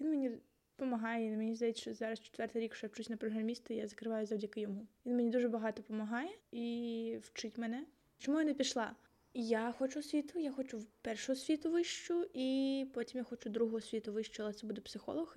він 0.00 0.10
мені 0.10 0.30
допомагає. 0.78 1.36
Мені 1.36 1.54
здається, 1.54 1.82
що 1.82 1.94
зараз 1.94 2.20
четвертий 2.20 2.62
рік, 2.62 2.74
що 2.74 2.86
я 2.86 2.90
вчусь 2.92 3.08
на 3.08 3.16
програміста, 3.16 3.74
я 3.74 3.86
закриваю 3.86 4.26
завдяки 4.26 4.60
йому. 4.60 4.86
Він 5.06 5.16
мені 5.16 5.30
дуже 5.30 5.48
багато 5.48 5.82
допомагає 5.82 6.30
і 6.52 7.18
вчить 7.22 7.58
мене. 7.58 7.84
Чому 8.18 8.38
я 8.38 8.44
не 8.44 8.54
пішла? 8.54 8.96
Я 9.34 9.74
хочу 9.78 9.98
освіту, 9.98 10.38
я 10.38 10.52
хочу 10.52 10.86
першу 11.02 11.32
освіту 11.32 11.70
вищу, 11.70 12.26
і 12.34 12.86
потім 12.94 13.18
я 13.18 13.24
хочу 13.24 13.50
другу 13.50 13.76
освіту 13.76 14.12
вищу, 14.12 14.42
але 14.42 14.52
це 14.52 14.66
буде 14.66 14.80
психолог. 14.80 15.34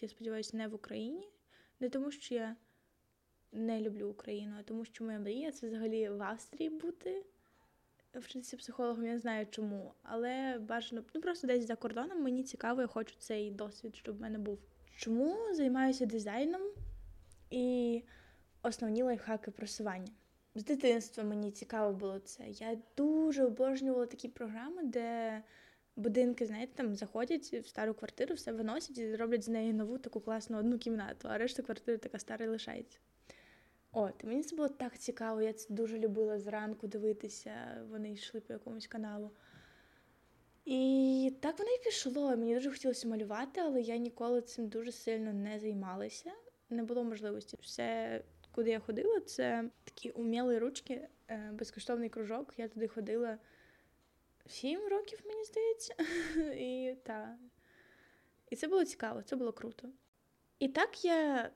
Я 0.00 0.08
сподіваюся, 0.08 0.56
не 0.56 0.68
в 0.68 0.74
Україні. 0.74 1.28
Не 1.80 1.88
тому, 1.88 2.10
що 2.10 2.34
я 2.34 2.56
не 3.52 3.80
люблю 3.80 4.08
Україну, 4.08 4.56
а 4.60 4.62
тому, 4.62 4.84
що 4.84 5.04
моя 5.04 5.18
мрія 5.18 5.52
це 5.52 5.66
взагалі 5.66 6.08
в 6.08 6.22
Австрії 6.22 6.70
бути. 6.70 7.24
Вчитися 8.14 8.56
психологом, 8.56 9.04
я 9.04 9.12
не 9.12 9.18
знаю 9.18 9.46
чому, 9.50 9.94
але 10.02 10.58
бажано 10.58 11.04
ну 11.14 11.20
просто 11.20 11.46
десь 11.46 11.66
за 11.66 11.76
кордоном 11.76 12.22
мені 12.22 12.44
цікаво, 12.44 12.80
я 12.80 12.86
хочу 12.86 13.14
цей 13.18 13.50
досвід, 13.50 13.96
щоб 13.96 14.18
в 14.18 14.20
мене 14.20 14.38
був. 14.38 14.58
Чому 14.96 15.54
займаюся 15.54 16.06
дизайном 16.06 16.62
і 17.50 18.02
основні 18.62 19.02
лайфхаки 19.02 19.50
просування? 19.50 20.12
З 20.54 20.64
дитинства 20.64 21.24
мені 21.24 21.50
цікаво 21.50 21.92
було 21.92 22.18
це. 22.18 22.44
Я 22.48 22.78
дуже 22.96 23.44
обожнювала 23.44 24.06
такі 24.06 24.28
програми, 24.28 24.82
де 24.84 25.42
будинки, 25.96 26.46
знаєте, 26.46 26.72
там 26.74 26.94
заходять 26.94 27.52
в 27.52 27.66
стару 27.66 27.94
квартиру, 27.94 28.34
все 28.34 28.52
виносять 28.52 28.98
і 28.98 29.16
роблять 29.16 29.44
з 29.44 29.48
неї 29.48 29.72
нову 29.72 29.98
таку 29.98 30.20
класну 30.20 30.58
одну 30.58 30.78
кімнату, 30.78 31.28
а 31.30 31.38
решта 31.38 31.62
квартири 31.62 31.98
така 31.98 32.18
стара 32.18 32.44
і 32.44 32.48
лишається. 32.48 32.98
От, 33.92 34.24
мені 34.24 34.42
це 34.42 34.56
було 34.56 34.68
так 34.68 34.98
цікаво, 34.98 35.42
я 35.42 35.52
це 35.52 35.74
дуже 35.74 35.98
любила 35.98 36.38
зранку 36.38 36.86
дивитися, 36.86 37.84
вони 37.90 38.12
йшли 38.12 38.40
по 38.40 38.52
якомусь 38.52 38.86
каналу. 38.86 39.30
І 40.64 41.32
так 41.40 41.58
воно 41.58 41.70
і 41.70 41.84
пішло. 41.84 42.36
Мені 42.36 42.54
дуже 42.54 42.70
хотілося 42.70 43.08
малювати, 43.08 43.60
але 43.60 43.80
я 43.80 43.96
ніколи 43.96 44.42
цим 44.42 44.68
дуже 44.68 44.92
сильно 44.92 45.32
не 45.32 45.58
займалася. 45.58 46.32
Не 46.70 46.82
було 46.82 47.04
можливості. 47.04 47.58
Все, 47.60 48.20
куди 48.52 48.70
я 48.70 48.80
ходила, 48.80 49.20
це 49.20 49.70
такі 49.84 50.10
уміли 50.10 50.58
ручки, 50.58 51.08
е, 51.28 51.50
безкоштовний 51.52 52.08
кружок. 52.08 52.54
Я 52.56 52.68
туди 52.68 52.88
ходила 52.88 53.38
сім 54.46 54.80
років, 54.88 55.20
мені 55.24 55.44
здається. 55.44 55.94
І 56.64 56.96
та. 57.04 57.38
І 58.50 58.56
це 58.56 58.68
було 58.68 58.84
цікаво, 58.84 59.22
це 59.22 59.36
було 59.36 59.52
круто. 59.52 59.88
І 60.58 60.68
так 60.68 61.04
я 61.04 61.50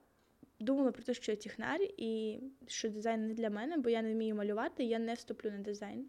думала 0.61 0.93
про 0.93 1.03
те, 1.03 1.15
що 1.15 1.33
я 1.33 1.37
технар, 1.37 1.81
і 1.97 2.41
що 2.67 2.89
дизайн 2.89 3.27
не 3.27 3.35
для 3.35 3.51
мене, 3.51 3.77
бо 3.77 3.91
я 3.91 4.03
не 4.03 4.13
вмію 4.13 4.35
малювати, 4.35 4.85
я 4.85 4.99
не 4.99 5.15
вступлю 5.15 5.51
на 5.51 5.59
дизайн. 5.59 6.09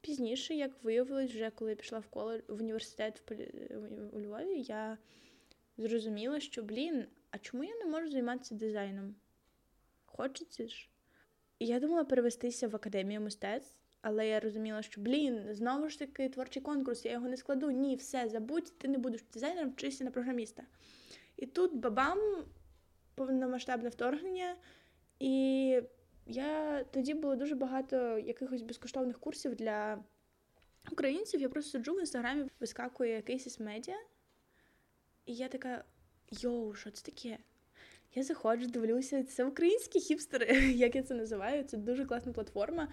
Пізніше, 0.00 0.54
як 0.54 0.84
виявилось, 0.84 1.30
вже 1.30 1.50
коли 1.50 1.70
я 1.70 1.76
пішла 1.76 1.98
в 1.98 2.06
коледж, 2.06 2.42
в 2.48 2.60
університет 2.60 3.18
в 3.18 3.22
Полі... 3.22 3.70
у 4.12 4.20
Львові, 4.20 4.64
я 4.68 4.98
зрозуміла, 5.78 6.40
що, 6.40 6.62
блін, 6.62 7.06
а 7.30 7.38
чому 7.38 7.64
я 7.64 7.76
не 7.76 7.84
можу 7.84 8.10
займатися 8.10 8.54
дизайном? 8.54 9.14
Хочеться 10.06 10.68
ж. 10.68 10.88
Я 11.60 11.80
думала 11.80 12.04
перевестися 12.04 12.68
в 12.68 12.76
академію 12.76 13.20
мистецтв, 13.20 13.80
але 14.02 14.28
я 14.28 14.40
розуміла, 14.40 14.82
що, 14.82 15.00
блін, 15.00 15.54
знову 15.54 15.88
ж 15.88 15.98
таки 15.98 16.28
творчий 16.28 16.62
конкурс, 16.62 17.04
я 17.04 17.12
його 17.12 17.28
не 17.28 17.36
складу. 17.36 17.70
Ні, 17.70 17.96
все, 17.96 18.28
забудь, 18.28 18.78
ти 18.78 18.88
не 18.88 18.98
будеш 18.98 19.22
дизайнером, 19.32 19.70
вчишся 19.70 20.04
на 20.04 20.10
програміста. 20.10 20.62
І 21.36 21.46
тут 21.46 21.76
бабам 21.76 22.44
повномасштабне 23.20 23.88
вторгнення, 23.88 24.56
і 25.18 25.34
я 26.26 26.84
тоді 26.84 27.14
було 27.14 27.36
дуже 27.36 27.54
багато 27.54 28.18
якихось 28.18 28.62
безкоштовних 28.62 29.18
курсів 29.18 29.54
для 29.54 30.04
українців. 30.92 31.40
Я 31.40 31.48
просто 31.48 31.70
сиджу 31.70 31.94
в 31.94 32.00
інстаграмі, 32.00 32.44
вискакує 32.60 33.14
якийсь 33.14 33.46
із 33.46 33.60
медіа, 33.60 33.96
і 35.26 35.34
я 35.34 35.48
така: 35.48 35.84
йоу, 36.30 36.74
що 36.74 36.90
це 36.90 37.12
таке? 37.12 37.38
Я 38.14 38.22
заходжу, 38.22 38.66
дивлюся, 38.66 39.24
це 39.24 39.44
українські 39.44 40.00
хіпстери, 40.00 40.54
як 40.72 40.94
я 40.94 41.02
це 41.02 41.14
називаю. 41.14 41.64
Це 41.64 41.76
дуже 41.76 42.04
класна 42.04 42.32
платформа. 42.32 42.88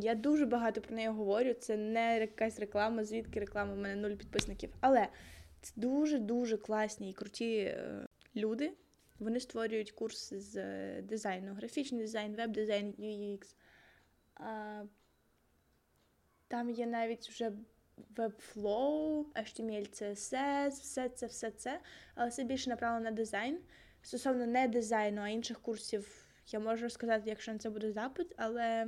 Я 0.00 0.14
дуже 0.14 0.46
багато 0.46 0.80
про 0.80 0.96
неї 0.96 1.08
говорю. 1.08 1.54
Це 1.54 1.76
не 1.76 2.20
якась 2.20 2.60
реклама, 2.60 3.04
звідки 3.04 3.40
реклама, 3.40 3.74
в 3.74 3.78
мене 3.78 3.96
нуль 3.96 4.16
підписників. 4.16 4.70
Але 4.80 5.08
це 5.60 5.72
дуже-дуже 5.76 6.56
класні 6.56 7.10
і 7.10 7.12
круті 7.12 7.54
е, 7.56 8.06
люди. 8.36 8.72
Вони 9.18 9.40
створюють 9.40 9.90
курс 9.90 10.34
з 10.34 10.56
е, 10.56 11.02
дизайну, 11.02 11.54
графічний 11.54 12.00
дизайн, 12.00 12.36
веб-дизайн, 12.36 12.94
UX. 12.98 13.54
Там 16.48 16.70
є 16.70 16.86
навіть 16.86 17.28
вже 17.28 17.52
Webflow, 18.16 19.24
HTML, 19.34 20.02
CSS, 20.02 20.70
все 20.70 21.08
це, 21.08 21.26
все 21.26 21.50
це, 21.50 21.80
але 22.14 22.30
це 22.30 22.44
більше 22.44 22.70
направлено 22.70 23.04
на 23.04 23.10
дизайн. 23.10 23.58
Стосовно 24.02 24.46
не 24.46 24.68
дизайну, 24.68 25.20
а 25.20 25.28
інших 25.28 25.60
курсів 25.60 26.28
я 26.46 26.60
можу 26.60 26.82
розказати, 26.82 27.22
якщо 27.26 27.52
на 27.52 27.58
це 27.58 27.70
буде 27.70 27.92
запит, 27.92 28.34
але 28.36 28.86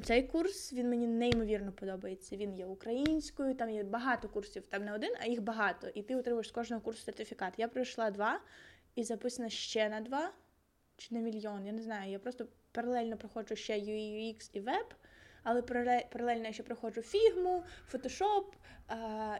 цей 0.00 0.22
курс 0.22 0.72
він 0.72 0.90
мені 0.90 1.06
неймовірно 1.06 1.72
подобається. 1.72 2.36
Він 2.36 2.54
є 2.54 2.66
українською, 2.66 3.54
там 3.54 3.70
є 3.70 3.84
багато 3.84 4.28
курсів, 4.28 4.62
там 4.68 4.84
не 4.84 4.94
один, 4.94 5.14
а 5.20 5.26
їх 5.26 5.42
багато. 5.42 5.88
І 5.88 6.02
ти 6.02 6.16
отримуєш 6.16 6.48
з 6.48 6.50
кожного 6.50 6.82
курсу 6.82 7.02
сертифікат. 7.02 7.54
Я 7.56 7.68
пройшла 7.68 8.10
два 8.10 8.40
і 8.94 9.04
записана 9.04 9.48
ще 9.48 9.88
на 9.88 10.00
два 10.00 10.32
чи 10.96 11.14
на 11.14 11.20
мільйон. 11.20 11.66
Я 11.66 11.72
не 11.72 11.82
знаю. 11.82 12.12
Я 12.12 12.18
просто 12.18 12.46
паралельно 12.72 13.16
проходжу 13.16 13.56
ще 13.56 13.72
UX 13.78 14.50
і 14.52 14.60
веб, 14.60 14.94
але 15.42 15.62
паралельно 15.62 16.46
я 16.46 16.52
ще 16.52 16.62
проходжу 16.62 17.02
фігму, 17.02 17.64
фотошоп, 17.86 18.54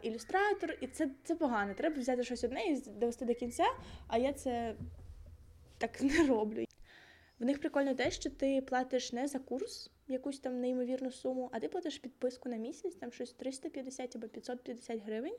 ілюстратор, 0.03 0.79
і 0.81 0.87
це 0.87 1.11
це 1.25 1.35
погано. 1.35 1.75
Треба 1.75 2.01
взяти 2.01 2.25
щось 2.25 2.45
одне 2.45 2.65
і 2.65 2.83
довести 2.91 3.25
до 3.25 3.35
кінця, 3.35 3.67
а 4.09 4.19
я 4.19 4.33
це 4.33 4.75
так 5.79 6.03
не 6.03 6.27
роблю. 6.27 6.65
В 7.43 7.45
них 7.45 7.61
прикольно 7.61 7.95
те, 7.95 8.11
що 8.11 8.31
ти 8.31 8.61
платиш 8.61 9.13
не 9.13 9.29
за 9.29 9.39
курс 9.39 9.91
якусь 10.09 10.39
там 10.39 10.61
неймовірну 10.61 11.11
суму, 11.11 11.51
а 11.53 11.61
ти 11.61 11.69
платиш 11.69 11.99
підписку 11.99 12.49
на 12.49 12.57
місяць, 12.57 12.95
там 12.95 13.13
щось 13.13 13.33
350 13.33 14.17
або 14.17 14.29
550 14.29 15.03
гривень. 15.05 15.37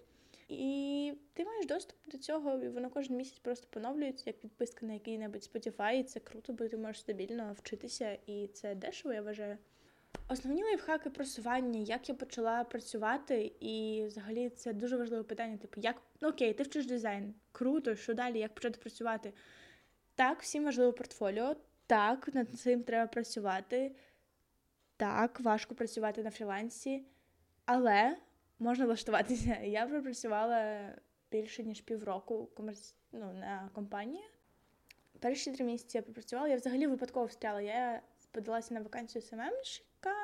І 0.50 1.14
ти 1.34 1.46
маєш 1.46 1.66
доступ 1.66 1.98
до 2.08 2.18
цього, 2.18 2.58
і 2.58 2.70
воно 2.70 2.90
кожен 2.90 3.18
місяць 3.18 3.40
просто 3.40 3.68
поновлюється, 3.70 4.24
як 4.28 4.40
підписка 4.40 4.86
на 4.86 4.94
який-небудь 4.94 5.50
Spotify, 5.54 5.94
і 5.94 6.04
це 6.04 6.20
круто, 6.20 6.54
бо 6.54 6.68
ти 6.68 6.78
можеш 6.78 7.00
стабільно 7.00 7.56
вчитися, 7.60 8.18
і 8.28 8.48
це 8.48 8.76
дешево, 8.76 9.14
я 9.14 9.22
вважаю. 9.22 9.58
Основні 10.30 10.64
лайфхаки 10.64 11.10
просування, 11.10 11.80
як 11.80 12.10
я 12.10 12.16
почала 12.16 12.64
працювати, 12.64 13.52
і 13.60 14.04
взагалі 14.08 14.50
це 14.50 14.74
дуже 14.74 14.98
важливе 14.98 15.24
питання. 15.24 15.58
Типу, 15.58 15.82
як 15.82 16.02
ну 16.22 16.30
окей, 16.30 16.54
ти 16.54 16.64
вчиш 16.64 16.86
дизайн, 16.86 17.34
круто, 17.52 17.96
що 17.96 18.14
далі, 18.14 18.40
як 18.40 18.56
почати 18.56 18.80
працювати? 18.80 19.34
Так, 20.16 20.42
всім 20.42 20.66
важливо 20.66 20.94
портфоліо, 20.94 21.56
так, 21.94 22.34
над 22.34 22.60
цим 22.60 22.84
треба 22.84 23.08
працювати. 23.08 23.96
Так, 24.98 25.40
важко 25.40 25.76
працювати 25.76 26.24
на 26.24 26.32
фрілансі, 26.32 27.06
але 27.66 28.18
можна 28.60 28.86
влаштуватися. 28.86 29.58
Я 29.64 29.88
пропрацювала 29.88 30.92
більше 31.32 31.64
ніж 31.64 31.82
півроку 31.82 32.46
комерц... 32.46 32.96
ну, 33.12 33.34
на 33.34 33.70
компанії. 33.74 34.24
Перші 35.20 35.52
три 35.52 35.66
місяці 35.66 35.98
я 35.98 36.02
пропрацювала, 36.02 36.48
я 36.48 36.56
взагалі 36.56 36.88
випадково 36.88 37.26
встряла. 37.26 37.62
Я 37.62 38.02
подалася 38.32 38.74
на 38.74 38.82
вакансію 38.82 39.22
СММщика, 39.22 40.16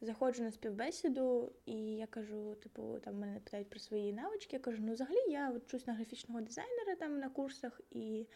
заходжу 0.00 0.42
на 0.42 0.50
співбесіду, 0.50 1.52
і 1.66 1.76
я 1.76 2.06
кажу, 2.06 2.54
типу, 2.54 2.98
там 3.04 3.18
мене 3.18 3.40
питають 3.40 3.70
про 3.70 3.80
свої 3.80 4.12
навички. 4.12 4.56
Я 4.56 4.60
кажу, 4.60 4.82
ну 4.82 4.92
взагалі 4.92 5.30
я 5.30 5.50
вчусь 5.50 5.86
на 5.86 5.94
графічного 5.94 6.40
дизайнера 6.40 6.94
там 6.98 7.18
на 7.18 7.28
курсах 7.28 7.80
і 7.90 8.26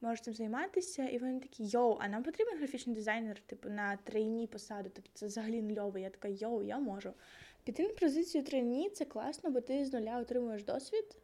можу 0.00 0.22
цим 0.22 0.34
займатися. 0.34 1.08
І 1.08 1.18
вони 1.18 1.40
такі, 1.40 1.64
йоу, 1.64 1.96
а 2.00 2.08
нам 2.08 2.22
потрібен 2.22 2.58
графічний 2.58 2.96
дизайнер, 2.96 3.40
типу, 3.40 3.68
на 3.68 3.96
трейні 3.96 4.46
посаду. 4.46 4.90
Тобто 4.94 5.10
це 5.14 5.26
взагалі 5.26 5.62
нульово. 5.62 5.98
Я 5.98 6.10
така, 6.10 6.28
йоу, 6.28 6.62
я 6.62 6.78
можу. 6.78 7.12
Піти 7.64 7.82
на 7.82 7.94
позицію 7.94 8.44
трейні 8.44 8.90
це 8.90 9.04
класно, 9.04 9.50
бо 9.50 9.60
ти 9.60 9.84
з 9.84 9.92
нуля 9.92 10.18
отримуєш 10.18 10.64
досвід 10.64 11.16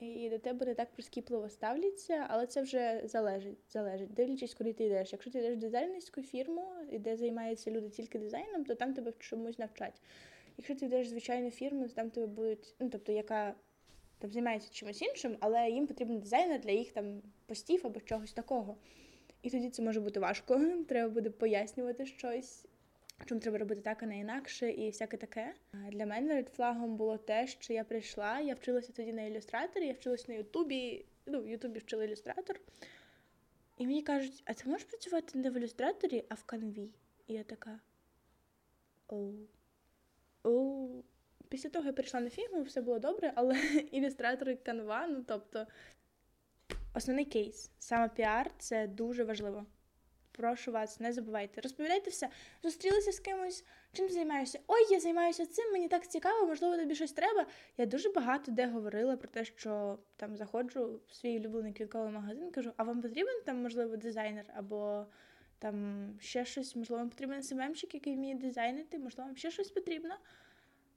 і 0.00 0.28
до 0.30 0.38
тебе 0.38 0.66
не 0.66 0.74
так 0.74 0.92
прискіпливо 0.92 1.48
ставляться, 1.48 2.26
але 2.28 2.46
це 2.46 2.62
вже 2.62 3.00
залежить, 3.04 3.58
залежить, 3.68 4.14
дивлячись, 4.14 4.54
куди 4.54 4.72
ти 4.72 4.84
йдеш. 4.84 5.12
Якщо 5.12 5.30
ти 5.30 5.38
йдеш 5.38 5.56
в 5.56 5.58
дизайнерську 5.58 6.22
фірму, 6.22 6.68
де 6.92 7.16
займаються 7.16 7.70
люди 7.70 7.88
тільки 7.88 8.18
дизайном, 8.18 8.64
то 8.64 8.74
там 8.74 8.94
тебе 8.94 9.12
чомусь 9.18 9.58
навчать. 9.58 10.02
Якщо 10.56 10.74
ти 10.74 10.86
йдеш 10.86 11.06
в 11.06 11.10
звичайну 11.10 11.50
фірму, 11.50 11.88
то 11.88 11.94
там 11.94 12.10
тебе 12.10 12.26
будуть, 12.26 12.74
ну 12.78 12.88
тобто, 12.90 13.12
яка 13.12 13.54
там 14.20 14.32
займається 14.32 14.68
чимось 14.72 15.02
іншим, 15.02 15.36
але 15.40 15.70
їм 15.70 15.86
потрібен 15.86 16.20
дизайнер 16.20 16.60
для 16.60 16.70
їх 16.70 16.92
там 16.92 17.22
постів 17.46 17.80
або 17.84 18.00
чогось 18.00 18.32
такого. 18.32 18.76
І 19.42 19.50
тоді 19.50 19.70
це 19.70 19.82
може 19.82 20.00
бути 20.00 20.20
важко. 20.20 20.60
Треба 20.88 21.08
буде 21.08 21.30
пояснювати 21.30 22.06
щось 22.06 22.66
чому 23.26 23.40
треба 23.40 23.58
робити 23.58 23.80
так, 23.80 24.02
а 24.02 24.06
не 24.06 24.18
інакше, 24.18 24.70
і 24.70 24.86
всяке 24.86 25.16
таке. 25.16 25.54
Для 25.92 26.06
мене 26.06 26.34
редфлагом 26.34 26.96
було 26.96 27.18
те, 27.18 27.46
що 27.46 27.72
я 27.72 27.84
прийшла, 27.84 28.40
я 28.40 28.54
вчилася 28.54 28.92
тоді 28.92 29.12
на 29.12 29.22
ілюстраторі, 29.22 29.86
я 29.86 29.92
вчилася 29.92 30.24
на 30.28 30.34
Ютубі, 30.34 31.04
ну, 31.26 31.42
в 31.42 31.48
Ютубі 31.48 31.78
вчила 31.78 32.04
ілюстратор. 32.04 32.60
І 33.78 33.86
мені 33.86 34.02
кажуть, 34.02 34.42
а 34.46 34.54
ти 34.54 34.68
можеш 34.68 34.84
працювати 34.84 35.38
не 35.38 35.50
в 35.50 35.56
ілюстраторі, 35.56 36.24
а 36.28 36.34
в 36.34 36.44
канві? 36.44 36.90
І 37.26 37.34
я 37.34 37.42
така. 37.42 37.80
Оу. 39.08 39.34
Оу. 40.42 41.04
Після 41.50 41.70
того 41.70 41.86
я 41.86 41.92
прийшла 41.92 42.20
на 42.20 42.30
фігму, 42.30 42.62
все 42.62 42.80
було 42.82 42.98
добре, 42.98 43.32
але 43.34 43.54
ілюстратор 43.92 44.50
і 44.50 44.56
канва, 44.56 45.06
ну 45.06 45.24
тобто, 45.28 45.66
основний 46.94 47.24
кейс. 47.24 47.70
Саме 47.78 48.08
піар 48.08 48.50
це 48.58 48.86
дуже 48.86 49.24
важливо 49.24 49.66
прошу 50.40 50.72
вас, 50.72 51.00
не 51.00 51.12
забувайте. 51.12 51.60
Розповідайте 51.60 52.10
все, 52.10 52.28
зустрілися 52.62 53.12
з 53.12 53.20
кимось, 53.20 53.64
чим 53.92 54.08
займаєшся? 54.08 54.60
Ой, 54.66 54.86
я 54.90 55.00
займаюся 55.00 55.46
цим, 55.46 55.72
мені 55.72 55.88
так 55.88 56.08
цікаво, 56.08 56.46
можливо, 56.46 56.76
тобі 56.76 56.94
щось 56.94 57.12
треба. 57.12 57.46
Я 57.76 57.86
дуже 57.86 58.10
багато 58.10 58.52
де 58.52 58.66
говорила 58.66 59.16
про 59.16 59.28
те, 59.28 59.44
що 59.44 59.98
там 60.16 60.36
заходжу 60.36 61.00
в 61.08 61.14
свій 61.14 61.38
улюблений 61.38 61.72
квітковий 61.72 62.12
магазин, 62.12 62.50
кажу, 62.50 62.72
а 62.76 62.82
вам 62.82 63.02
потрібен 63.02 63.42
там, 63.46 63.62
можливо, 63.62 63.96
дизайнер 63.96 64.44
або 64.56 65.06
там 65.58 66.06
ще 66.20 66.44
щось, 66.44 66.76
можливо, 66.76 66.98
вам 66.98 67.10
потрібен 67.10 67.42
СММщик, 67.42 67.94
який 67.94 68.14
вміє 68.14 68.34
дизайнити, 68.34 68.98
можливо, 68.98 69.28
вам 69.28 69.36
ще 69.36 69.50
щось 69.50 69.70
потрібно. 69.70 70.14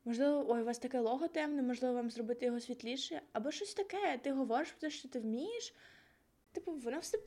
Можливо, 0.06 0.46
ой, 0.50 0.62
у 0.62 0.66
вас 0.66 0.80
таке 0.80 1.00
лого 1.00 1.28
темне, 1.28 1.62
можливо, 1.62 1.94
вам 1.94 2.10
зробити 2.10 2.46
його 2.46 2.60
світліше, 2.60 3.22
або 3.32 3.52
щось 3.52 3.74
таке. 3.74 4.20
Ти 4.24 4.32
говориш 4.32 4.72
про 4.72 4.82
те, 4.82 4.90
що 4.90 5.08
ти 5.10 5.20
вмієш. 5.20 5.74
Типу, 6.52 6.72
воно 6.72 7.00
все 7.00 7.20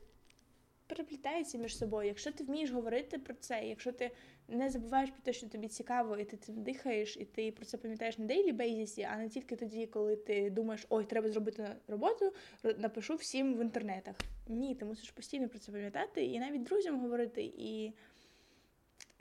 переплітається 0.86 1.58
між 1.58 1.78
собою. 1.78 2.08
Якщо 2.08 2.32
ти 2.32 2.44
вмієш 2.44 2.70
говорити 2.70 3.18
про 3.18 3.34
це, 3.34 3.64
якщо 3.64 3.92
ти 3.92 4.10
не 4.48 4.70
забуваєш 4.70 5.10
про 5.10 5.20
те, 5.22 5.32
що 5.32 5.48
тобі 5.48 5.68
цікаво, 5.68 6.16
і 6.16 6.24
ти 6.24 6.36
цим 6.36 6.62
дихаєш, 6.62 7.16
і 7.16 7.24
ти 7.24 7.52
про 7.52 7.64
це 7.64 7.78
пам'ятаєш 7.78 8.18
на 8.18 8.24
дейлі 8.24 8.52
бейзісі, 8.52 9.02
а 9.02 9.16
не 9.16 9.28
тільки 9.28 9.56
тоді, 9.56 9.86
коли 9.86 10.16
ти 10.16 10.50
думаєш, 10.50 10.86
ой, 10.88 11.04
треба 11.04 11.30
зробити 11.30 11.68
роботу, 11.88 12.32
напишу 12.78 13.14
всім 13.14 13.54
в 13.54 13.60
інтернетах. 13.60 14.16
Ні, 14.48 14.74
ти 14.74 14.84
мусиш 14.84 15.10
постійно 15.10 15.48
про 15.48 15.58
це 15.58 15.72
пам'ятати 15.72 16.24
і 16.24 16.38
навіть 16.38 16.62
друзям 16.62 17.00
говорити, 17.00 17.52
і 17.56 17.92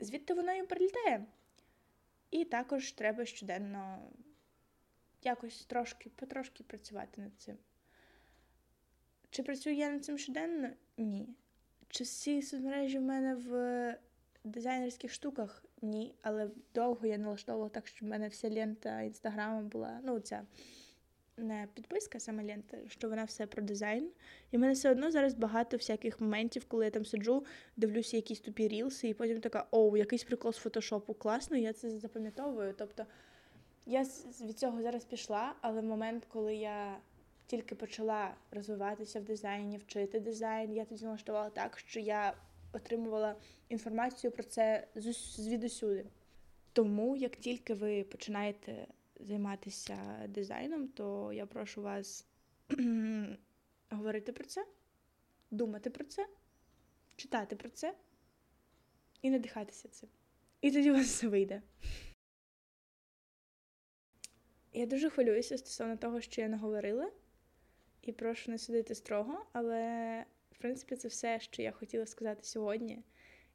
звідти 0.00 0.34
воно 0.34 0.52
і 0.52 0.62
прилітає. 0.62 1.26
І 2.30 2.44
також 2.44 2.92
треба 2.92 3.24
щоденно 3.24 3.98
якось 5.22 5.64
трошки, 5.64 6.10
потрошки 6.16 6.64
працювати 6.64 7.20
над 7.20 7.32
цим. 7.38 7.56
Чи 9.30 9.42
працюю 9.42 9.76
я 9.76 9.90
над 9.90 10.04
цим 10.04 10.18
щоденно? 10.18 10.70
Ні. 10.96 11.28
Чи 11.88 12.04
всі 12.04 12.42
соцмережі 12.42 12.98
в 12.98 13.02
мене 13.02 13.34
в 13.34 13.98
дизайнерських 14.44 15.12
штуках? 15.12 15.64
Ні. 15.82 16.14
Але 16.22 16.50
довго 16.74 17.06
я 17.06 17.18
налаштовувала 17.18 17.70
так, 17.70 17.86
щоб 17.86 18.08
в 18.08 18.10
мене 18.10 18.28
вся 18.28 18.50
лента 18.50 19.00
інстаграму 19.00 19.68
була. 19.68 20.00
Ну, 20.04 20.20
ця 20.20 20.46
не 21.36 21.68
підписка, 21.74 22.20
саме 22.20 22.44
лента, 22.44 22.78
що 22.88 23.08
вона 23.08 23.24
все 23.24 23.46
про 23.46 23.62
дизайн. 23.62 24.10
І 24.50 24.56
в 24.56 24.60
мене 24.60 24.72
все 24.72 24.90
одно 24.90 25.10
зараз 25.10 25.34
багато 25.34 25.76
всяких 25.76 26.20
моментів, 26.20 26.64
коли 26.68 26.84
я 26.84 26.90
там 26.90 27.04
сиджу, 27.04 27.44
дивлюся 27.76 28.16
якісь 28.16 28.40
тупі 28.40 28.68
рілси, 28.68 29.08
і 29.08 29.14
потім 29.14 29.40
така, 29.40 29.66
оу, 29.70 29.96
якийсь 29.96 30.24
прикол 30.24 30.52
з 30.52 30.56
фотошопу. 30.56 31.14
Класно, 31.14 31.56
я 31.56 31.72
це 31.72 31.90
запам'ятовую. 31.90 32.74
Тобто 32.78 33.06
я 33.86 34.02
від 34.40 34.58
цього 34.58 34.82
зараз 34.82 35.04
пішла, 35.04 35.54
але 35.60 35.80
в 35.80 35.84
момент, 35.84 36.26
коли 36.28 36.54
я 36.56 36.98
тільки 37.46 37.74
почала 37.74 38.34
розвиватися 38.50 39.20
в 39.20 39.24
дизайні, 39.24 39.78
вчити 39.78 40.20
дизайн, 40.20 40.72
я 40.72 40.84
тоді 40.84 41.04
налаштувала 41.04 41.50
так, 41.50 41.78
що 41.78 42.00
я 42.00 42.34
отримувала 42.72 43.36
інформацію 43.68 44.30
про 44.30 44.42
це 44.42 44.86
звідусюди. 45.36 46.06
Тому, 46.72 47.16
як 47.16 47.36
тільки 47.36 47.74
ви 47.74 48.04
починаєте 48.04 48.86
займатися 49.20 50.26
дизайном, 50.28 50.88
то 50.88 51.32
я 51.32 51.46
прошу 51.46 51.82
вас 51.82 52.26
говорити 53.90 54.32
про 54.32 54.44
це, 54.44 54.66
думати 55.50 55.90
про 55.90 56.04
це, 56.04 56.26
читати 57.16 57.56
про 57.56 57.70
це 57.70 57.94
і 59.22 59.30
надихатися 59.30 59.88
цим. 59.88 60.08
І 60.60 60.70
тоді 60.70 60.90
у 60.90 60.94
вас 60.94 61.06
все 61.06 61.28
вийде. 61.28 61.62
Я 64.72 64.86
дуже 64.86 65.10
хвилююся 65.10 65.58
стосовно 65.58 65.96
того, 65.96 66.20
що 66.20 66.40
я 66.40 66.48
наговорила 66.48 67.10
і 68.02 68.12
прошу 68.12 68.50
не 68.50 68.58
судити 68.58 68.94
строго, 68.94 69.46
але 69.52 70.24
в 70.50 70.58
принципі 70.58 70.96
це 70.96 71.08
все, 71.08 71.40
що 71.40 71.62
я 71.62 71.72
хотіла 71.72 72.06
сказати 72.06 72.42
сьогодні. 72.42 73.02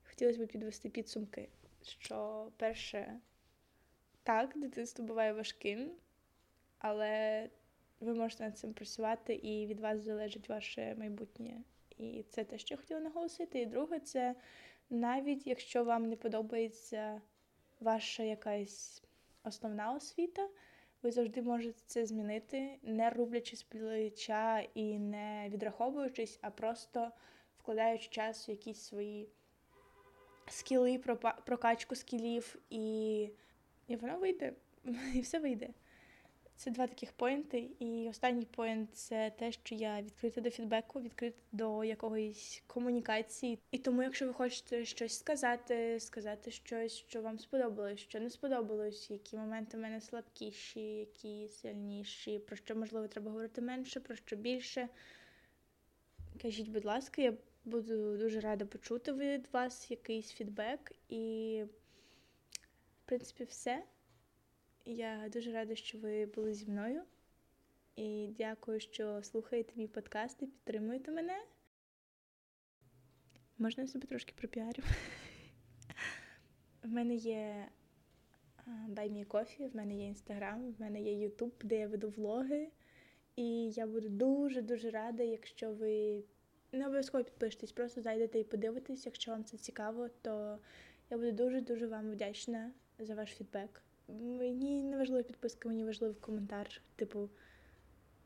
Хотілося 0.04 0.46
б 0.46 0.48
підвести 0.48 0.90
підсумки, 0.90 1.50
що 1.84 2.48
перше, 2.58 3.20
так, 4.24 4.52
дитинство 4.56 5.06
буває 5.06 5.34
важким, 5.34 5.92
але 6.80 7.50
ви 8.00 8.14
можете 8.14 8.44
над 8.44 8.58
цим 8.58 8.74
працювати, 8.74 9.34
і 9.34 9.68
від 9.68 9.80
вас 9.80 10.00
залежить 10.00 10.50
ваше 10.50 10.96
майбутнє. 10.96 11.62
І 11.98 12.26
це 12.30 12.44
те, 12.44 12.58
що 12.58 12.74
я 12.74 12.78
хотіла 12.78 13.00
наголосити. 13.00 13.62
І 13.62 13.66
друге, 13.66 14.00
це 14.00 14.36
навіть 14.90 15.48
якщо 15.48 15.84
вам 15.84 16.10
не 16.10 16.16
подобається 16.16 17.22
ваша 17.80 18.24
якась 18.24 19.04
основна 19.44 19.94
освіта 19.94 20.50
ви 21.04 21.12
завжди 21.12 21.42
можете 21.42 21.82
це 21.86 22.06
змінити, 22.06 22.80
не 22.84 23.10
рублячи 23.10 23.56
з 23.56 23.64
плеча 23.64 24.60
і 24.74 25.00
не 25.00 25.50
відраховуючись, 25.50 26.40
а 26.42 26.50
просто 26.50 27.12
вкладаючи 27.58 28.10
час 28.10 28.48
в 28.48 28.50
якісь 28.50 28.82
свої 28.82 29.30
скіли, 30.48 30.98
прокачку 31.46 31.96
скілів, 31.96 32.56
і, 32.70 33.30
і 33.92 33.96
воно 33.96 34.18
вийде, 34.18 34.54
і 35.14 35.22
все 35.22 35.40
вийде. 35.40 35.70
Це 36.62 36.72
два 36.72 36.88
таких 36.88 37.12
поінти. 37.12 37.70
І 37.80 38.08
останній 38.10 38.46
поінт 38.46 38.96
це 38.96 39.32
те, 39.40 39.52
що 39.52 39.76
я 39.76 40.02
відкрита 40.02 40.42
до 40.42 40.50
фідбеку, 40.50 41.02
відкрита 41.02 41.38
до 41.52 41.84
якоїсь 41.84 42.64
комунікації. 42.68 43.60
І 43.72 43.78
тому, 43.78 44.04
якщо 44.04 44.28
ви 44.28 44.34
хочете 44.34 44.86
щось 44.86 45.20
сказати, 45.20 46.00
сказати 46.00 46.52
щось, 46.52 46.94
що 46.94 47.22
вам 47.22 47.40
сподобалось, 47.40 48.00
що 48.00 48.20
не 48.20 48.30
сподобалось, 48.30 49.12
які 49.12 49.38
моменти 49.38 49.78
в 49.78 49.80
мене 49.80 50.02
слабкіші, 50.02 50.80
які 50.80 51.48
сильніші, 51.48 52.40
про 52.40 52.56
що 52.56 52.76
можливо 52.76 53.08
треба 53.08 53.32
говорити 53.32 53.62
менше, 53.62 54.00
про 54.00 54.16
що 54.16 54.36
більше. 54.36 54.90
Кажіть, 56.42 56.70
будь 56.70 56.86
ласка, 56.86 57.22
я 57.22 57.34
буду 57.66 58.18
дуже 58.18 58.40
рада 58.40 58.66
почути 58.66 59.14
від 59.14 59.48
вас 59.54 59.92
якийсь 59.92 60.32
фідбек. 60.32 60.92
І, 61.10 61.64
принципі, 63.12 63.44
все. 63.44 63.84
Я 64.86 65.30
дуже 65.34 65.52
рада, 65.52 65.76
що 65.76 65.98
ви 65.98 66.26
були 66.26 66.54
зі 66.54 66.66
мною. 66.66 67.04
І 67.96 68.34
дякую, 68.38 68.80
що 68.80 69.24
слухаєте 69.24 69.74
мій 69.76 69.88
подкаст 69.88 70.42
і 70.42 70.46
підтримуєте 70.46 71.12
мене. 71.12 71.44
Можна 73.58 73.84
я 73.84 73.90
себе 73.90 74.08
трошки 74.08 74.34
пропіарю? 74.38 74.84
В 76.84 76.88
мене 76.88 77.16
є 77.16 77.68
Баймі 78.88 79.26
Кофі, 79.26 79.68
в 79.68 79.76
мене 79.76 79.96
є 79.96 80.08
інстаграм, 80.08 80.72
в 80.72 80.82
мене 80.82 81.02
є 81.02 81.20
Ютуб, 81.20 81.54
де 81.64 81.80
я 81.80 81.88
веду 81.88 82.10
влоги. 82.10 82.72
І 83.36 83.70
я 83.70 83.88
буду 83.88 84.10
дуже-дуже 84.10 84.90
рада, 84.90 85.24
якщо 85.24 85.74
ви 85.74 86.24
не 86.72 86.86
обов'язково 86.86 87.24
підпишетесь, 87.24 87.72
просто 87.72 88.02
зайдете 88.02 88.40
і 88.40 88.44
подивитесь. 88.44 89.06
Якщо 89.06 89.32
вам 89.32 89.44
це 89.44 89.58
цікаво, 89.58 90.10
то 90.22 90.60
я 91.10 91.18
буду 91.18 91.32
дуже-дуже 91.32 91.88
вам 91.88 92.12
вдячна 92.12 92.72
за 93.02 93.16
ваш 93.16 93.30
фідбек. 93.30 93.82
Мені 94.08 94.84
не 94.84 94.98
важлива 94.98 95.24
підписка, 95.24 95.70
мені 95.70 95.84
важливий 95.84 96.16
коментар. 96.16 96.82
Типу, 96.96 97.30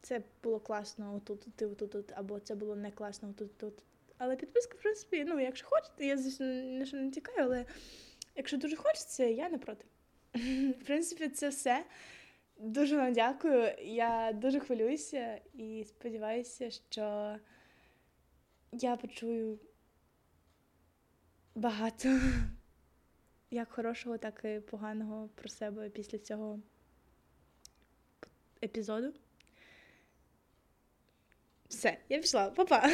це 0.01 0.21
було 0.43 0.59
класно 0.59 1.15
отут, 1.15 1.47
ти 1.55 1.65
отут, 1.65 1.91
тут, 1.91 2.11
або 2.15 2.39
це 2.39 2.55
було 2.55 2.75
не 2.75 2.91
класно 2.91 3.29
отут, 3.29 3.57
тут. 3.57 3.73
Але 4.17 4.35
підписка, 4.35 4.77
в 4.77 4.81
принципі, 4.81 5.25
ну, 5.27 5.39
якщо 5.39 5.67
хочете, 5.67 6.05
я 6.05 6.17
звісно 6.17 6.45
не, 6.45 6.85
не 6.93 7.11
тікаю, 7.11 7.37
але 7.41 7.65
якщо 8.35 8.57
дуже 8.57 8.75
хочеться, 8.75 9.23
я 9.23 9.49
не 9.49 9.57
проти. 9.57 9.85
В 10.81 10.85
принципі, 10.85 11.29
це 11.29 11.49
все. 11.49 11.85
Дуже 12.57 12.97
вам 12.97 13.13
дякую. 13.13 13.71
Я 13.81 14.31
дуже 14.33 14.59
хвилююся 14.59 15.41
і 15.53 15.85
сподіваюся, 15.87 16.71
що 16.71 17.35
я 18.71 18.95
почую 18.95 19.59
багато 21.55 22.09
як 23.55 23.71
хорошого, 23.71 24.17
так 24.17 24.41
і 24.45 24.59
поганого 24.59 25.29
про 25.35 25.49
себе 25.49 25.89
після 25.89 26.17
цього 26.17 26.59
епізоду. 28.63 29.13
Все, 31.69 31.97
я 32.09 32.19
пішла, 32.19 32.49
Па-па! 32.49 32.91